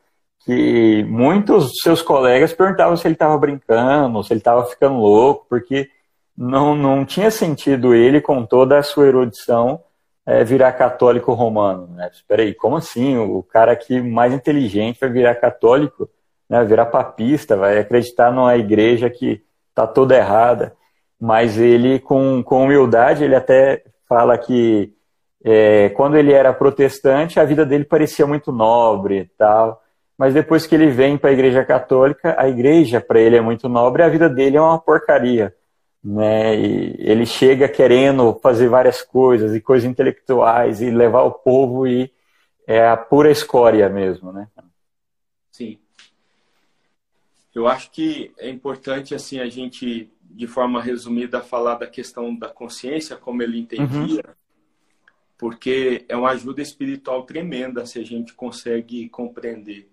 que 0.48 1.04
muitos 1.04 1.72
seus 1.82 2.00
colegas 2.00 2.54
perguntavam 2.54 2.96
se 2.96 3.06
ele 3.06 3.14
estava 3.14 3.36
brincando, 3.36 4.24
se 4.24 4.32
ele 4.32 4.40
estava 4.40 4.64
ficando 4.64 4.96
louco, 4.96 5.44
porque 5.46 5.90
não, 6.34 6.74
não 6.74 7.04
tinha 7.04 7.30
sentido 7.30 7.94
ele, 7.94 8.18
com 8.18 8.46
toda 8.46 8.78
a 8.78 8.82
sua 8.82 9.08
erudição, 9.08 9.82
é, 10.24 10.42
virar 10.44 10.72
católico 10.72 11.34
romano. 11.34 11.88
Né? 11.88 12.08
Espera 12.10 12.40
aí, 12.40 12.54
como 12.54 12.76
assim? 12.76 13.18
O 13.18 13.42
cara 13.42 13.72
aqui 13.72 14.00
mais 14.00 14.32
inteligente 14.32 14.98
vai 14.98 15.10
virar 15.10 15.34
católico, 15.34 16.08
né? 16.48 16.64
virar 16.64 16.86
papista, 16.86 17.54
vai 17.54 17.78
acreditar 17.78 18.32
numa 18.32 18.56
igreja 18.56 19.10
que 19.10 19.42
está 19.68 19.86
toda 19.86 20.16
errada. 20.16 20.74
Mas 21.20 21.58
ele, 21.58 21.98
com, 21.98 22.42
com 22.42 22.64
humildade, 22.64 23.22
ele 23.22 23.34
até 23.34 23.84
fala 24.08 24.38
que 24.38 24.94
é, 25.44 25.90
quando 25.90 26.16
ele 26.16 26.32
era 26.32 26.54
protestante, 26.54 27.38
a 27.38 27.44
vida 27.44 27.66
dele 27.66 27.84
parecia 27.84 28.26
muito 28.26 28.50
nobre 28.50 29.18
e 29.18 29.24
tal. 29.36 29.82
Mas 30.18 30.34
depois 30.34 30.66
que 30.66 30.74
ele 30.74 30.90
vem 30.90 31.16
para 31.16 31.30
a 31.30 31.32
Igreja 31.32 31.64
Católica, 31.64 32.34
a 32.36 32.48
igreja 32.48 33.00
para 33.00 33.20
ele 33.20 33.36
é 33.36 33.40
muito 33.40 33.68
nobre, 33.68 34.02
a 34.02 34.08
vida 34.08 34.28
dele 34.28 34.56
é 34.56 34.60
uma 34.60 34.78
porcaria. 34.78 35.54
Né? 36.02 36.58
E 36.58 36.96
ele 36.98 37.24
chega 37.24 37.68
querendo 37.68 38.34
fazer 38.42 38.68
várias 38.68 39.00
coisas 39.00 39.54
e 39.54 39.60
coisas 39.60 39.88
intelectuais 39.88 40.80
e 40.80 40.90
levar 40.90 41.22
o 41.22 41.30
povo 41.30 41.86
e 41.86 42.12
é 42.66 42.88
a 42.88 42.96
pura 42.96 43.30
escória 43.30 43.88
mesmo, 43.88 44.32
né? 44.32 44.48
Sim. 45.50 45.78
Eu 47.54 47.66
acho 47.66 47.90
que 47.90 48.32
é 48.38 48.48
importante 48.48 49.14
assim 49.14 49.38
a 49.38 49.48
gente, 49.48 50.12
de 50.20 50.46
forma 50.46 50.82
resumida, 50.82 51.40
falar 51.40 51.76
da 51.76 51.86
questão 51.86 52.36
da 52.36 52.48
consciência, 52.48 53.16
como 53.16 53.42
ele 53.42 53.58
entendia, 53.58 54.22
uhum 54.26 54.34
porque 55.38 56.04
é 56.08 56.16
uma 56.16 56.30
ajuda 56.30 56.60
espiritual 56.60 57.22
tremenda 57.22 57.86
se 57.86 58.00
a 58.00 58.04
gente 58.04 58.34
consegue 58.34 59.08
compreender. 59.08 59.88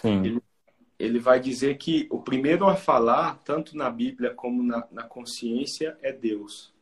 Sim. 0.00 0.24
Ele, 0.24 0.42
ele 0.98 1.18
vai 1.18 1.40
dizer 1.40 1.76
que 1.76 2.06
o 2.10 2.20
primeiro 2.20 2.66
a 2.66 2.76
falar, 2.76 3.38
tanto 3.44 3.76
na 3.76 3.90
Bíblia 3.90 4.34
como 4.34 4.62
na, 4.62 4.86
na 4.90 5.02
consciência, 5.02 5.96
é 6.02 6.12
Deus. 6.12 6.72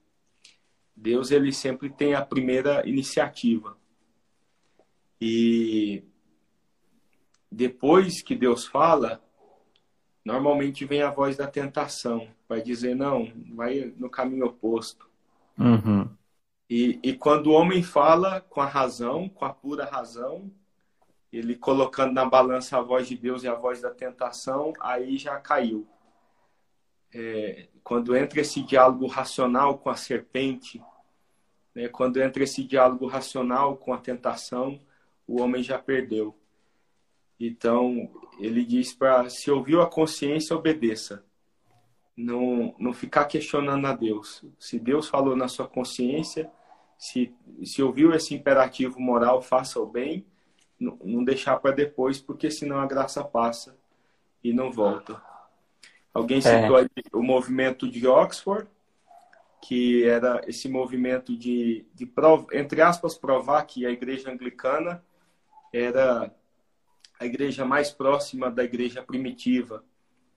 Deus 0.95 1.31
ele 1.31 1.53
sempre 1.53 1.91
tem 1.91 2.15
a 2.15 2.25
primeira 2.25 2.87
iniciativa. 2.89 3.77
E 5.21 6.03
depois 7.51 8.23
que 8.23 8.35
Deus 8.35 8.67
fala, 8.67 9.23
normalmente 10.25 10.85
vem 10.85 11.03
a 11.03 11.11
voz 11.11 11.37
da 11.37 11.47
tentação, 11.47 12.29
vai 12.49 12.61
dizer 12.61 12.95
não, 12.95 13.33
vai 13.55 13.95
no 13.97 14.11
caminho 14.11 14.47
oposto. 14.47 15.09
Uhum. 15.59 16.09
E, 16.69 16.99
e 17.03 17.13
quando 17.15 17.47
o 17.47 17.53
homem 17.53 17.83
fala 17.83 18.41
com 18.41 18.61
a 18.61 18.67
razão, 18.67 19.29
com 19.29 19.45
a 19.45 19.53
pura 19.53 19.85
razão, 19.85 20.51
ele 21.37 21.55
colocando 21.57 22.13
na 22.13 22.25
balança 22.25 22.79
a 22.79 22.83
voz 22.83 23.09
de 23.09 23.17
Deus 23.17 23.43
e 23.43 23.49
a 23.49 23.55
voz 23.55 23.81
da 23.81 23.91
tentação, 23.91 24.73
aí 24.81 25.19
já 25.19 25.39
caiu. 25.39 25.87
É, 27.13 27.69
quando 27.85 28.17
entra 28.17 28.41
esse 28.41 28.63
diálogo 28.63 29.07
racional 29.07 29.79
com 29.79 29.91
a 29.91 29.97
serpente, 29.97 30.83
né, 31.75 31.89
quando 31.89 32.21
entra 32.21 32.43
esse 32.43 32.65
diálogo 32.65 33.07
racional 33.07 33.77
com 33.77 33.93
a 33.93 33.99
tentação, 33.99 34.81
o 35.27 35.41
homem 35.41 35.63
já 35.63 35.79
perdeu. 35.79 36.35
Então, 37.39 38.11
ele 38.39 38.65
diz 38.65 38.95
para 38.95 39.29
se 39.29 39.51
ouviu 39.51 39.83
a 39.83 39.91
consciência, 39.91 40.57
obedeça. 40.57 41.25
Não, 42.17 42.75
não 42.79 42.95
ficar 42.95 43.27
questionando 43.27 43.87
a 43.87 43.93
Deus. 43.93 44.43
Se 44.59 44.79
Deus 44.79 45.07
falou 45.07 45.37
na 45.37 45.49
sua 45.49 45.69
consciência, 45.69 46.51
se, 46.99 47.35
se 47.63 47.83
ouviu 47.83 48.15
esse 48.15 48.35
imperativo 48.35 48.99
moral, 48.99 49.43
faça 49.43 49.79
o 49.79 49.87
bem, 49.87 50.25
não, 50.79 51.25
deixar 51.25 51.57
para 51.59 51.75
depois, 51.75 52.21
porque 52.21 52.51
senão 52.51 52.79
a 52.79 52.87
graça 52.87 53.25
passa 53.25 53.77
e 54.43 54.53
não 54.53 54.71
volta. 54.71 55.21
Alguém 56.13 56.39
é. 56.39 56.41
citou 56.41 56.79
é. 56.79 56.87
o 57.13 57.23
movimento 57.23 57.89
de 57.89 58.07
Oxford, 58.07 58.69
que 59.63 60.05
era 60.05 60.43
esse 60.47 60.69
movimento 60.69 61.37
de, 61.37 61.85
de 61.95 62.11
entre 62.53 62.81
aspas, 62.81 63.17
provar 63.17 63.63
que 63.65 63.85
a 63.85 63.91
igreja 63.91 64.31
anglicana 64.31 65.03
era 65.73 66.33
a 67.19 67.27
igreja 67.27 67.65
mais 67.65 67.91
próxima 67.91 68.51
da 68.51 68.63
igreja 68.63 69.03
primitiva. 69.03 69.83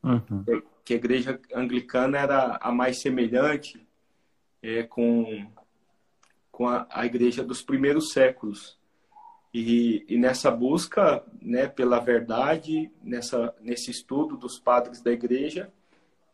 Uhum. 0.01 0.43
Que 0.84 0.93
a 0.93 0.98
igreja 0.98 1.39
anglicana 1.53 2.17
era 2.17 2.58
a 2.62 2.72
mais 2.72 3.01
semelhante 3.01 3.86
é, 4.63 4.84
com 4.84 5.48
com 6.60 6.67
a, 6.67 6.86
a 6.89 7.05
igreja 7.05 7.41
dos 7.41 7.62
primeiros 7.62 8.12
séculos. 8.12 8.77
E, 9.53 10.06
e, 10.08 10.18
nessa 10.18 10.51
busca 10.51 11.24
né, 11.41 11.68
pela 11.68 12.00
verdade, 12.00 12.91
nessa, 13.03 13.56
nesse 13.60 13.89
estudo 13.89 14.38
dos 14.38 14.60
padres 14.60 15.01
da 15.01 15.12
igreja, 15.12 15.74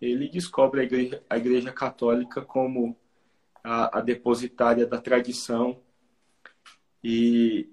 ele 0.01 0.27
descobre 0.27 0.81
a 0.81 0.83
igreja, 0.83 1.23
a 1.29 1.37
igreja 1.37 1.71
católica 1.71 2.41
como 2.41 2.97
a, 3.63 3.99
a 3.99 4.01
depositária 4.01 4.85
da 4.85 4.99
tradição. 4.99 5.79
E, 7.01 7.69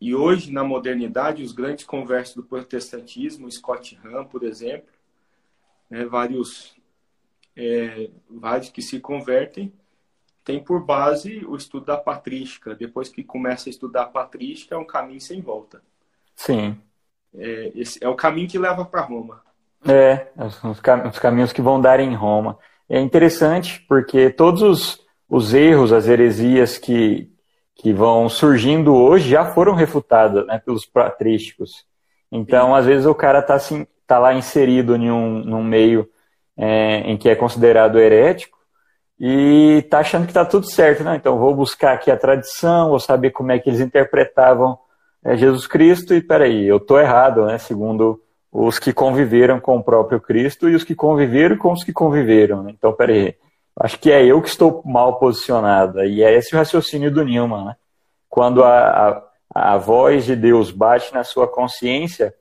e 0.00 0.14
hoje, 0.14 0.50
na 0.50 0.64
modernidade, 0.64 1.42
os 1.42 1.52
grandes 1.52 1.84
conversos 1.84 2.36
do 2.36 2.42
protestantismo, 2.42 3.50
Scott 3.50 3.98
Hahn, 4.02 4.24
por 4.24 4.42
exemplo, 4.42 4.90
né, 5.90 6.06
vários, 6.06 6.76
é, 7.54 8.10
vários 8.28 8.70
que 8.70 8.80
se 8.80 9.00
convertem, 9.00 9.72
tem 10.48 10.58
por 10.58 10.82
base 10.82 11.44
o 11.46 11.56
estudo 11.56 11.84
da 11.84 11.98
patrística. 11.98 12.74
Depois 12.74 13.10
que 13.10 13.22
começa 13.22 13.68
a 13.68 13.70
estudar 13.70 14.04
a 14.04 14.06
patrística, 14.06 14.74
é 14.74 14.78
um 14.78 14.84
caminho 14.86 15.20
sem 15.20 15.42
volta. 15.42 15.82
Sim. 16.34 16.74
É, 17.36 17.70
esse 17.74 18.02
é 18.02 18.08
o 18.08 18.14
caminho 18.14 18.48
que 18.48 18.58
leva 18.58 18.82
para 18.82 19.02
Roma. 19.02 19.42
É, 19.86 20.28
os, 20.38 20.64
os, 20.64 21.18
caminhos 21.18 21.52
que 21.52 21.60
vão 21.60 21.78
dar 21.78 22.00
em 22.00 22.14
Roma. 22.14 22.58
É 22.88 22.98
interessante 22.98 23.84
porque 23.86 24.30
todos 24.30 24.62
os, 24.62 25.06
os 25.28 25.52
erros, 25.52 25.92
as 25.92 26.08
heresias 26.08 26.78
que, 26.78 27.30
que 27.74 27.92
vão 27.92 28.26
surgindo 28.30 28.94
hoje 28.94 29.28
já 29.28 29.44
foram 29.52 29.74
refutadas 29.74 30.46
né, 30.46 30.58
pelos 30.64 30.86
patrísticos. 30.86 31.84
Então, 32.32 32.68
Sim. 32.68 32.72
às 32.72 32.86
vezes, 32.86 33.04
o 33.04 33.14
cara 33.14 33.40
está 33.40 33.52
assim, 33.52 33.86
tá 34.06 34.18
lá 34.18 34.32
inserido 34.32 34.96
em 34.96 35.10
um, 35.10 35.44
num 35.44 35.62
meio 35.62 36.08
é, 36.56 37.00
em 37.00 37.18
que 37.18 37.28
é 37.28 37.36
considerado 37.36 37.98
herético, 37.98 38.57
e 39.20 39.84
tá 39.90 39.98
achando 39.98 40.26
que 40.26 40.32
tá 40.32 40.44
tudo 40.44 40.70
certo, 40.70 41.02
né? 41.02 41.16
Então 41.16 41.38
vou 41.38 41.54
buscar 41.54 41.94
aqui 41.94 42.10
a 42.10 42.16
tradição, 42.16 42.90
vou 42.90 43.00
saber 43.00 43.30
como 43.30 43.50
é 43.50 43.58
que 43.58 43.68
eles 43.68 43.80
interpretavam 43.80 44.78
é, 45.24 45.36
Jesus 45.36 45.66
Cristo 45.66 46.14
e 46.14 46.20
peraí, 46.20 46.66
eu 46.66 46.78
tô 46.78 46.98
errado, 46.98 47.46
né? 47.46 47.58
Segundo 47.58 48.22
os 48.52 48.78
que 48.78 48.92
conviveram 48.92 49.60
com 49.60 49.76
o 49.76 49.82
próprio 49.82 50.20
Cristo 50.20 50.68
e 50.68 50.74
os 50.74 50.84
que 50.84 50.94
conviveram 50.94 51.56
com 51.56 51.72
os 51.72 51.82
que 51.82 51.92
conviveram. 51.92 52.62
Né? 52.62 52.72
Então 52.76 52.92
peraí, 52.92 53.34
acho 53.76 53.98
que 53.98 54.10
é 54.10 54.24
eu 54.24 54.40
que 54.40 54.48
estou 54.48 54.82
mal 54.84 55.18
posicionado. 55.18 56.04
E 56.04 56.22
é 56.22 56.32
esse 56.34 56.54
o 56.54 56.58
raciocínio 56.58 57.10
do 57.10 57.24
Newman, 57.24 57.64
né? 57.66 57.76
Quando 58.28 58.62
a, 58.62 59.22
a, 59.54 59.72
a 59.74 59.78
voz 59.78 60.24
de 60.24 60.36
Deus 60.36 60.70
bate 60.70 61.12
na 61.12 61.24
sua 61.24 61.48
consciência, 61.48 62.32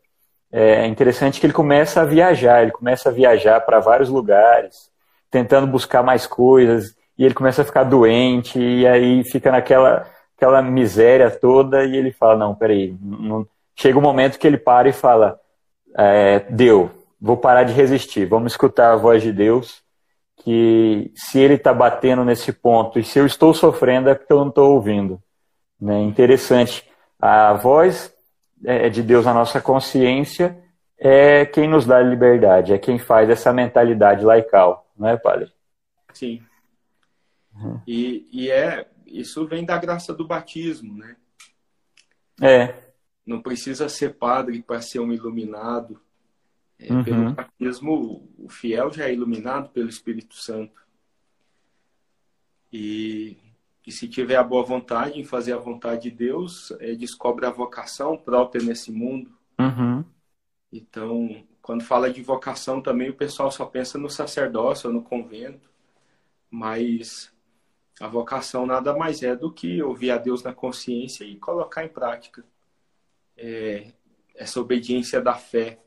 é 0.52 0.86
interessante 0.86 1.40
que 1.40 1.46
ele 1.46 1.54
começa 1.54 2.02
a 2.02 2.06
viajar, 2.06 2.62
ele 2.62 2.72
começa 2.72 3.10
a 3.10 3.12
viajar 3.12 3.62
para 3.62 3.80
vários 3.80 4.10
lugares 4.10 4.92
tentando 5.30 5.68
buscar 5.68 6.04
mais 6.04 6.26
coisas, 6.26 6.96
e 7.18 7.26
ele 7.26 7.34
começa 7.34 7.62
a 7.62 7.66
ficar 7.66 7.84
doente, 7.84 8.60
e 8.60 8.88
aí 8.88 9.24
fica 9.24 9.52
naquela 9.52 10.08
aquela 10.38 10.62
miséria 10.62 11.32
toda, 11.32 11.84
e 11.84 11.98
ele 11.98 12.12
fala, 12.12 12.38
não, 12.38 12.54
peraí, 12.54 12.96
não... 13.02 13.48
chega 13.76 13.98
um 13.98 14.02
momento 14.02 14.38
que 14.38 14.46
ele 14.46 14.58
para 14.58 14.88
e 14.88 14.94
fala, 14.94 15.40
é, 15.98 16.42
deu, 16.52 16.92
vou 17.20 17.36
parar 17.36 17.64
de 17.64 17.74
resistir, 17.74 18.26
vamos 18.26 18.54
escutar 18.54 18.94
a 18.94 18.96
voz 18.96 19.24
de 19.24 19.32
Deus, 19.34 19.82
que 20.44 21.12
se 21.16 21.40
ele 21.40 21.56
está 21.56 21.74
batendo 21.74 22.24
nesse 22.24 22.54
ponto, 22.54 23.00
e 23.00 23.04
se 23.04 23.18
eu 23.18 23.26
estou 23.26 23.54
sofrendo 23.54 24.10
é 24.10 24.16
porque 24.16 24.32
eu 24.32 24.38
não 24.38 24.50
estou 24.50 24.76
ouvindo. 24.76 25.20
Né? 25.82 26.02
Interessante, 26.04 26.88
a 27.20 27.54
voz 27.54 28.14
é, 28.64 28.90
de 28.90 29.02
Deus 29.02 29.26
na 29.26 29.34
nossa 29.34 29.60
consciência 29.60 30.58
é 31.00 31.46
quem 31.46 31.68
nos 31.68 31.86
dá 31.86 32.00
liberdade, 32.00 32.74
é 32.74 32.78
quem 32.78 32.98
faz 32.98 33.30
essa 33.30 33.52
mentalidade 33.52 34.24
laical, 34.24 34.87
não 34.98 35.08
é, 35.08 35.18
padre? 35.18 35.52
Sim. 36.14 36.42
Uhum. 37.54 37.82
E, 37.88 38.28
e 38.32 38.52
é 38.52 38.90
isso 39.06 39.48
vem 39.48 39.66
da 39.66 39.78
graça 39.78 40.14
do 40.14 40.28
batismo, 40.28 40.98
né? 40.98 41.16
É. 42.42 42.92
Não 43.26 43.42
precisa 43.42 43.90
ser 43.90 44.16
padre 44.16 44.62
para 44.62 44.82
ser 44.82 45.00
um 45.00 45.12
iluminado. 45.12 46.00
É, 46.80 46.94
uhum. 46.94 47.04
Pelo 47.04 47.34
batismo, 47.34 48.30
o 48.38 48.50
fiel 48.50 48.92
já 48.92 49.06
é 49.06 49.14
iluminado 49.14 49.70
pelo 49.70 49.90
Espírito 49.90 50.36
Santo. 50.36 50.86
E, 52.72 53.38
e 53.86 53.92
se 53.92 54.08
tiver 54.08 54.36
a 54.36 54.44
boa 54.44 54.64
vontade 54.64 55.20
em 55.20 55.24
fazer 55.24 55.54
a 55.54 55.58
vontade 55.58 56.04
de 56.04 56.12
Deus, 56.12 56.72
é, 56.80 56.94
descobre 56.94 57.46
a 57.46 57.52
vocação 57.52 58.18
própria 58.18 58.64
nesse 58.64 58.92
mundo. 58.92 59.36
Uhum. 59.60 60.06
Então, 60.72 61.47
quando 61.68 61.84
fala 61.84 62.10
de 62.10 62.22
vocação 62.22 62.82
também, 62.82 63.10
o 63.10 63.14
pessoal 63.14 63.52
só 63.52 63.66
pensa 63.66 63.98
no 63.98 64.10
sacerdócio 64.10 64.90
no 64.90 65.02
convento. 65.02 65.70
Mas 66.50 67.30
a 68.00 68.08
vocação 68.08 68.66
nada 68.66 68.96
mais 68.96 69.22
é 69.22 69.36
do 69.36 69.52
que 69.52 69.84
ouvir 69.84 70.12
a 70.12 70.18
Deus 70.18 70.42
na 70.42 70.54
consciência 70.54 71.26
e 71.26 71.36
colocar 71.36 71.84
em 71.84 71.90
prática 71.90 72.42
é, 73.38 73.88
essa 74.34 74.62
obediência 74.62 75.20
da 75.20 75.34
fé, 75.34 75.80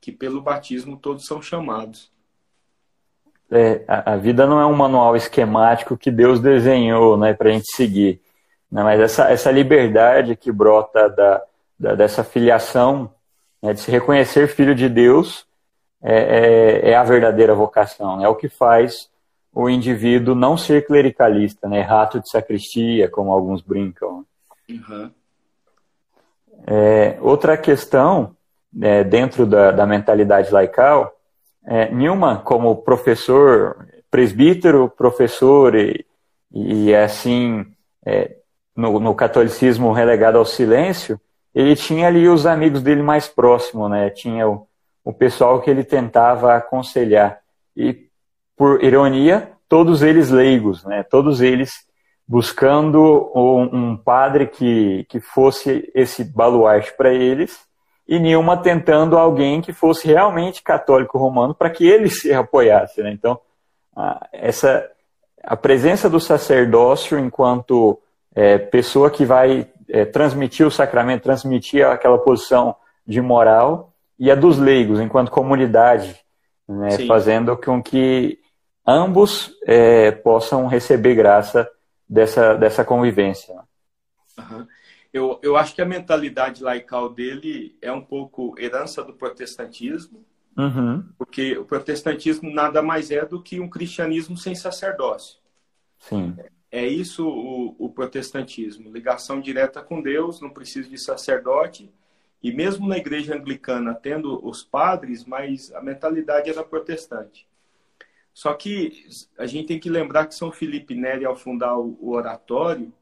que 0.00 0.10
pelo 0.10 0.40
batismo 0.40 0.96
todos 0.96 1.26
são 1.26 1.42
chamados. 1.42 2.10
É, 3.50 3.84
a, 3.86 4.14
a, 4.14 4.16
vida 4.16 4.46
não 4.46 4.58
é 4.58 4.64
um 4.64 4.74
manual 4.74 5.14
esquemático 5.14 5.98
que 5.98 6.10
Deus 6.10 6.40
desenhou 6.40 7.18
né, 7.18 7.34
para 7.34 7.50
a 7.50 7.52
gente 7.52 7.70
seguir, 7.76 8.22
né, 8.72 8.82
mas 8.82 8.98
essa, 9.00 9.30
essa 9.30 9.50
liberdade 9.50 10.34
que 10.34 10.50
brota 10.50 11.10
da, 11.10 11.44
da 11.78 11.94
dessa 11.94 12.24
filiação, 12.24 13.12
né, 13.62 13.72
de 13.72 13.80
se 13.80 13.90
reconhecer 13.90 14.48
filho 14.48 14.74
de 14.74 14.88
Deus, 14.88 15.46
é, 16.02 16.14
é, 16.84 16.90
é 16.90 16.94
a 16.96 17.02
verdadeira 17.02 17.54
vocação, 17.54 18.22
é 18.24 18.28
o 18.28 18.36
que 18.36 18.48
faz 18.48 19.08
o 19.52 19.68
indivíduo 19.68 20.34
não 20.34 20.56
ser 20.56 20.86
clericalista, 20.86 21.68
né? 21.68 21.80
Rato 21.80 22.20
de 22.20 22.30
sacristia, 22.30 23.08
como 23.08 23.32
alguns 23.32 23.60
brincam. 23.60 24.24
Uhum. 24.70 25.10
É, 26.66 27.18
outra 27.20 27.56
questão, 27.56 28.36
é, 28.80 29.02
dentro 29.02 29.46
da, 29.46 29.72
da, 29.72 29.86
mentalidade 29.86 30.52
laical, 30.52 31.12
é, 31.66 31.90
Newman, 31.90 32.36
como 32.44 32.76
professor, 32.76 33.88
presbítero, 34.10 34.88
professor 34.88 35.74
e, 35.74 36.06
e 36.52 36.94
assim, 36.94 37.66
é, 38.04 38.36
no, 38.76 39.00
no, 39.00 39.14
catolicismo 39.14 39.92
relegado 39.92 40.38
ao 40.38 40.44
silêncio, 40.44 41.20
ele 41.58 41.74
tinha 41.74 42.06
ali 42.06 42.28
os 42.28 42.46
amigos 42.46 42.80
dele 42.82 43.02
mais 43.02 43.26
próximos, 43.26 43.90
né? 43.90 44.10
Tinha 44.10 44.48
o, 44.48 44.64
o 45.04 45.12
pessoal 45.12 45.60
que 45.60 45.68
ele 45.68 45.82
tentava 45.82 46.54
aconselhar. 46.54 47.40
E 47.76 48.06
por 48.56 48.80
ironia, 48.84 49.50
todos 49.68 50.00
eles 50.00 50.30
leigos, 50.30 50.84
né? 50.84 51.02
todos 51.02 51.40
eles 51.40 51.84
buscando 52.28 53.32
um, 53.34 53.62
um 53.72 53.96
padre 53.96 54.46
que, 54.46 55.04
que 55.08 55.18
fosse 55.18 55.90
esse 55.96 56.22
baluarte 56.22 56.92
para 56.96 57.12
eles, 57.12 57.58
e 58.06 58.20
Nilma 58.20 58.56
tentando 58.56 59.18
alguém 59.18 59.60
que 59.60 59.72
fosse 59.72 60.06
realmente 60.06 60.62
católico 60.62 61.18
romano 61.18 61.56
para 61.56 61.70
que 61.70 61.84
ele 61.84 62.06
se 62.08 62.32
apoiasse. 62.32 63.02
Né? 63.02 63.10
Então, 63.10 63.36
a, 63.96 64.28
essa, 64.32 64.88
a 65.42 65.56
presença 65.56 66.08
do 66.08 66.20
sacerdócio 66.20 67.18
enquanto 67.18 68.00
é, 68.32 68.58
pessoa 68.58 69.10
que 69.10 69.24
vai 69.24 69.66
é, 69.88 70.04
transmitir 70.04 70.66
o 70.66 70.70
sacramento, 70.70 71.22
transmitir 71.22 71.86
aquela 71.86 72.18
posição 72.18 72.76
de 73.06 73.20
moral, 73.20 73.94
e 74.18 74.30
a 74.30 74.34
dos 74.34 74.58
leigos 74.58 75.00
enquanto 75.00 75.30
comunidade, 75.30 76.18
né? 76.68 77.06
fazendo 77.06 77.56
com 77.56 77.82
que 77.82 78.38
ambos 78.86 79.54
é, 79.64 80.10
possam 80.10 80.66
receber 80.66 81.14
graça 81.14 81.70
dessa, 82.08 82.54
dessa 82.54 82.84
convivência. 82.84 83.54
Uhum. 84.36 84.66
Eu, 85.12 85.38
eu 85.42 85.56
acho 85.56 85.74
que 85.74 85.80
a 85.80 85.86
mentalidade 85.86 86.62
laical 86.62 87.08
dele 87.08 87.76
é 87.80 87.90
um 87.90 88.00
pouco 88.00 88.54
herança 88.58 89.02
do 89.02 89.14
protestantismo, 89.14 90.24
uhum. 90.56 91.04
porque 91.16 91.56
o 91.56 91.64
protestantismo 91.64 92.50
nada 92.52 92.82
mais 92.82 93.10
é 93.10 93.24
do 93.24 93.42
que 93.42 93.60
um 93.60 93.68
cristianismo 93.68 94.36
sem 94.36 94.54
sacerdócio. 94.54 95.38
Sim. 95.98 96.36
É 96.70 96.86
isso 96.86 97.26
o, 97.26 97.74
o 97.78 97.88
protestantismo, 97.88 98.92
ligação 98.92 99.40
direta 99.40 99.82
com 99.82 100.02
Deus, 100.02 100.40
não 100.40 100.50
precisa 100.50 100.88
de 100.88 100.98
sacerdote, 100.98 101.90
e 102.42 102.52
mesmo 102.52 102.86
na 102.86 102.98
igreja 102.98 103.34
anglicana, 103.34 103.94
tendo 103.94 104.46
os 104.46 104.62
padres, 104.62 105.24
mas 105.24 105.72
a 105.72 105.80
mentalidade 105.80 106.50
era 106.50 106.62
protestante. 106.62 107.48
Só 108.32 108.54
que 108.54 109.06
a 109.36 109.46
gente 109.46 109.66
tem 109.66 109.80
que 109.80 109.90
lembrar 109.90 110.26
que 110.26 110.34
São 110.34 110.52
Felipe 110.52 110.94
Neri, 110.94 111.24
ao 111.24 111.34
fundar 111.34 111.76
o 111.76 112.10
oratório, 112.10 112.92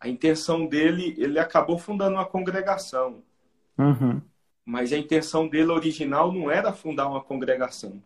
a 0.00 0.08
intenção 0.08 0.66
dele, 0.66 1.14
ele 1.18 1.38
acabou 1.38 1.78
fundando 1.78 2.16
uma 2.16 2.24
congregação. 2.24 3.22
Uhum. 3.76 4.22
Mas 4.64 4.92
a 4.92 4.98
intenção 4.98 5.48
dele 5.48 5.70
original 5.70 6.32
não 6.32 6.50
era 6.50 6.72
fundar 6.72 7.08
uma 7.08 7.22
congregação. 7.22 8.02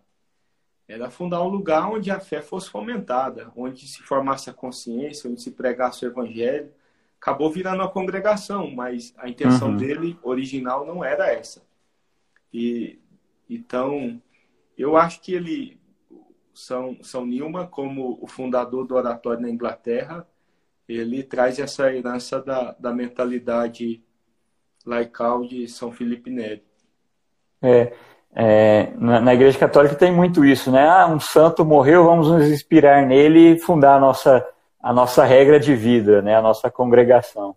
Era 0.88 1.10
fundar 1.10 1.42
um 1.42 1.48
lugar 1.48 1.90
onde 1.90 2.10
a 2.10 2.18
fé 2.18 2.40
fosse 2.40 2.70
fomentada, 2.70 3.52
onde 3.54 3.86
se 3.86 4.02
formasse 4.02 4.48
a 4.48 4.54
consciência, 4.54 5.30
onde 5.30 5.42
se 5.42 5.50
pregasse 5.50 6.06
o 6.06 6.08
evangelho. 6.08 6.72
Acabou 7.20 7.50
virando 7.52 7.82
uma 7.82 7.90
congregação, 7.90 8.70
mas 8.70 9.14
a 9.18 9.28
intenção 9.28 9.70
uhum. 9.70 9.76
dele 9.76 10.18
original 10.22 10.86
não 10.86 11.04
era 11.04 11.30
essa. 11.30 11.62
E 12.52 12.98
então, 13.50 14.20
eu 14.76 14.96
acho 14.96 15.20
que 15.20 15.34
ele 15.34 15.78
são, 16.54 16.96
São 17.02 17.24
Nilma, 17.24 17.66
como 17.66 18.18
o 18.20 18.26
fundador 18.26 18.86
do 18.86 18.94
oratório 18.94 19.42
na 19.42 19.50
Inglaterra, 19.50 20.26
ele 20.88 21.22
traz 21.22 21.58
essa 21.58 21.92
herança 21.92 22.40
da, 22.40 22.72
da 22.72 22.92
mentalidade 22.92 24.02
laical 24.84 25.46
de 25.46 25.68
São 25.68 25.92
Felipe 25.92 26.30
Neri. 26.30 26.64
É, 27.60 27.94
é, 28.34 28.92
na, 28.96 29.20
na, 29.20 29.34
Igreja 29.34 29.58
Católica 29.58 29.94
tem 29.94 30.12
muito 30.12 30.44
isso, 30.44 30.70
né? 30.70 30.88
Ah, 30.88 31.06
um 31.06 31.18
santo 31.18 31.64
morreu, 31.64 32.04
vamos 32.04 32.30
nos 32.30 32.48
inspirar 32.48 33.04
nele 33.04 33.54
e 33.54 33.58
fundar 33.58 33.96
a 33.96 34.00
nossa, 34.00 34.46
a 34.80 34.92
nossa 34.92 35.24
regra 35.24 35.58
de 35.58 35.74
vida, 35.74 36.22
né? 36.22 36.36
A 36.36 36.42
nossa 36.42 36.70
congregação. 36.70 37.56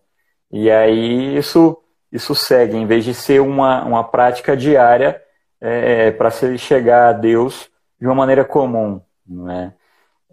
E 0.52 0.70
aí 0.70 1.38
isso, 1.38 1.78
isso 2.12 2.34
segue, 2.36 2.76
em 2.76 2.86
vez 2.86 3.06
de 3.06 3.14
ser 3.14 3.42
uma, 3.42 3.84
uma 3.84 4.04
prática 4.04 4.56
diária 4.58 5.22
é, 5.62 6.12
para 6.12 6.32
se 6.32 6.58
chegar 6.58 7.10
a 7.10 7.14
Deus 7.14 7.70
de 8.00 8.08
uma 8.08 8.16
maneira 8.16 8.44
comum. 8.44 9.00
Né? 9.28 9.74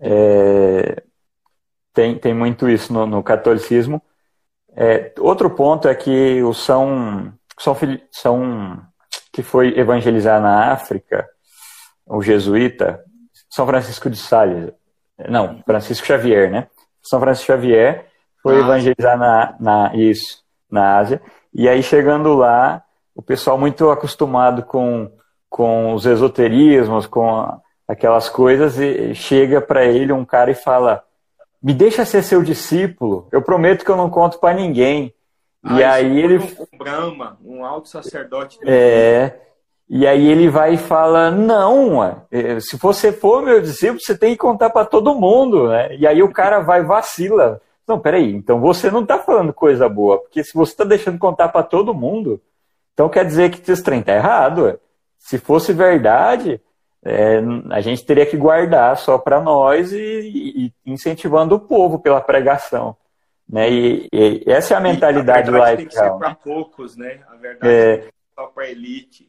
É, 0.01 1.03
tem, 1.93 2.19
tem 2.19 2.33
muito 2.33 2.69
isso 2.69 2.93
no, 2.93 3.07
no 3.07 3.23
catolicismo. 3.23 4.03
É, 4.75 5.13
outro 5.19 5.51
ponto 5.51 5.89
é 5.89 5.95
que 5.95 6.43
o 6.43 6.55
São, 6.55 7.33
São, 7.59 7.77
São 8.11 8.83
que 9.39 9.43
foi 9.45 9.79
evangelizar 9.79 10.43
na 10.43 10.73
África, 10.73 11.25
o 12.05 12.21
jesuíta, 12.21 13.01
São 13.49 13.65
Francisco 13.65 14.11
de 14.11 14.17
Sales, 14.17 14.73
não, 15.29 15.63
Francisco 15.65 16.05
Xavier, 16.05 16.51
né? 16.51 16.67
São 17.01 17.21
Francisco 17.21 17.47
Xavier 17.47 18.07
foi 18.43 18.57
ah, 18.57 18.59
evangelizar 18.59 19.17
na, 19.17 19.55
na, 19.61 19.95
isso, 19.95 20.43
na 20.69 20.97
Ásia, 20.99 21.23
e 21.55 21.69
aí 21.69 21.85
chegando 21.85 22.35
lá, 22.35 22.83
o 23.15 23.23
pessoal 23.23 23.57
muito 23.57 23.89
acostumado 23.91 24.65
com 24.65 25.09
com 25.49 25.95
os 25.95 26.05
esoterismos, 26.05 27.07
com 27.07 27.49
aquelas 27.87 28.29
coisas, 28.29 28.77
e 28.77 29.15
chega 29.15 29.61
para 29.61 29.85
ele 29.85 30.13
um 30.13 30.25
cara 30.25 30.51
e 30.51 30.55
fala: 30.55 31.05
Me 31.63 31.73
deixa 31.73 32.05
ser 32.05 32.25
seu 32.25 32.43
discípulo, 32.43 33.29
eu 33.31 33.41
prometo 33.41 33.85
que 33.85 33.91
eu 33.91 33.97
não 33.97 34.11
conto 34.11 34.41
para 34.41 34.53
ninguém. 34.53 35.15
Ah, 35.63 35.79
e 35.79 35.85
aí 35.85 36.23
ele. 36.23 36.39
Um 36.39 36.79
Brahma, 36.79 37.39
um 37.45 37.65
alto 37.65 37.89
sacerdote. 37.89 38.59
É. 38.65 39.41
E 39.89 40.07
aí 40.07 40.27
ele 40.27 40.49
vai 40.49 40.75
e 40.75 40.79
fala: 40.79 41.31
Não, 41.31 42.05
é, 42.31 42.61
se 42.61 42.77
você 42.77 43.13
for 43.13 43.43
meu 43.43 43.61
discípulo, 43.61 44.01
você 44.01 44.17
tem 44.17 44.33
que 44.33 44.39
contar 44.39 44.71
para 44.71 44.87
todo 44.87 45.15
mundo. 45.15 45.69
Né? 45.69 45.97
E 45.97 46.07
aí 46.07 46.23
o 46.23 46.33
cara 46.33 46.61
vai 46.61 46.83
vacila. 46.83 47.61
Não, 47.87 47.99
peraí, 47.99 48.35
então 48.35 48.61
você 48.61 48.91
não 48.91 49.01
está 49.01 49.19
falando 49.19 49.53
coisa 49.53 49.89
boa, 49.89 50.19
porque 50.19 50.45
se 50.45 50.53
você 50.53 50.73
está 50.73 50.85
deixando 50.85 51.19
contar 51.19 51.49
para 51.49 51.63
todo 51.63 51.95
mundo, 51.95 52.39
então 52.93 53.09
quer 53.09 53.25
dizer 53.25 53.51
que 53.51 53.71
esse 53.71 53.83
trem 53.83 54.01
está 54.01 54.15
errado. 54.15 54.65
Ué. 54.65 54.77
Se 55.19 55.39
fosse 55.39 55.73
verdade, 55.73 56.61
é, 57.03 57.41
a 57.71 57.81
gente 57.81 58.05
teria 58.05 58.27
que 58.27 58.37
guardar 58.37 58.97
só 58.99 59.17
para 59.17 59.41
nós 59.41 59.93
e, 59.93 59.97
e, 59.97 60.73
incentivando 60.85 61.55
o 61.55 61.61
povo 61.61 61.99
pela 61.99 62.21
pregação. 62.21 62.95
Né? 63.49 63.71
E, 63.71 64.09
e 64.13 64.43
essa 64.47 64.75
é 64.75 64.77
a 64.77 64.81
mentalidade 64.81 65.51
laical. 65.51 65.77
Tem 65.77 65.87
que 65.87 65.95
ser 65.95 66.11
para 66.19 66.35
poucos, 66.35 66.97
né? 66.97 67.21
A 67.29 67.37
verdade 67.37 67.73
é, 67.73 67.95
é 67.95 68.09
só 68.35 68.47
para 68.47 68.69
elite. 68.69 69.29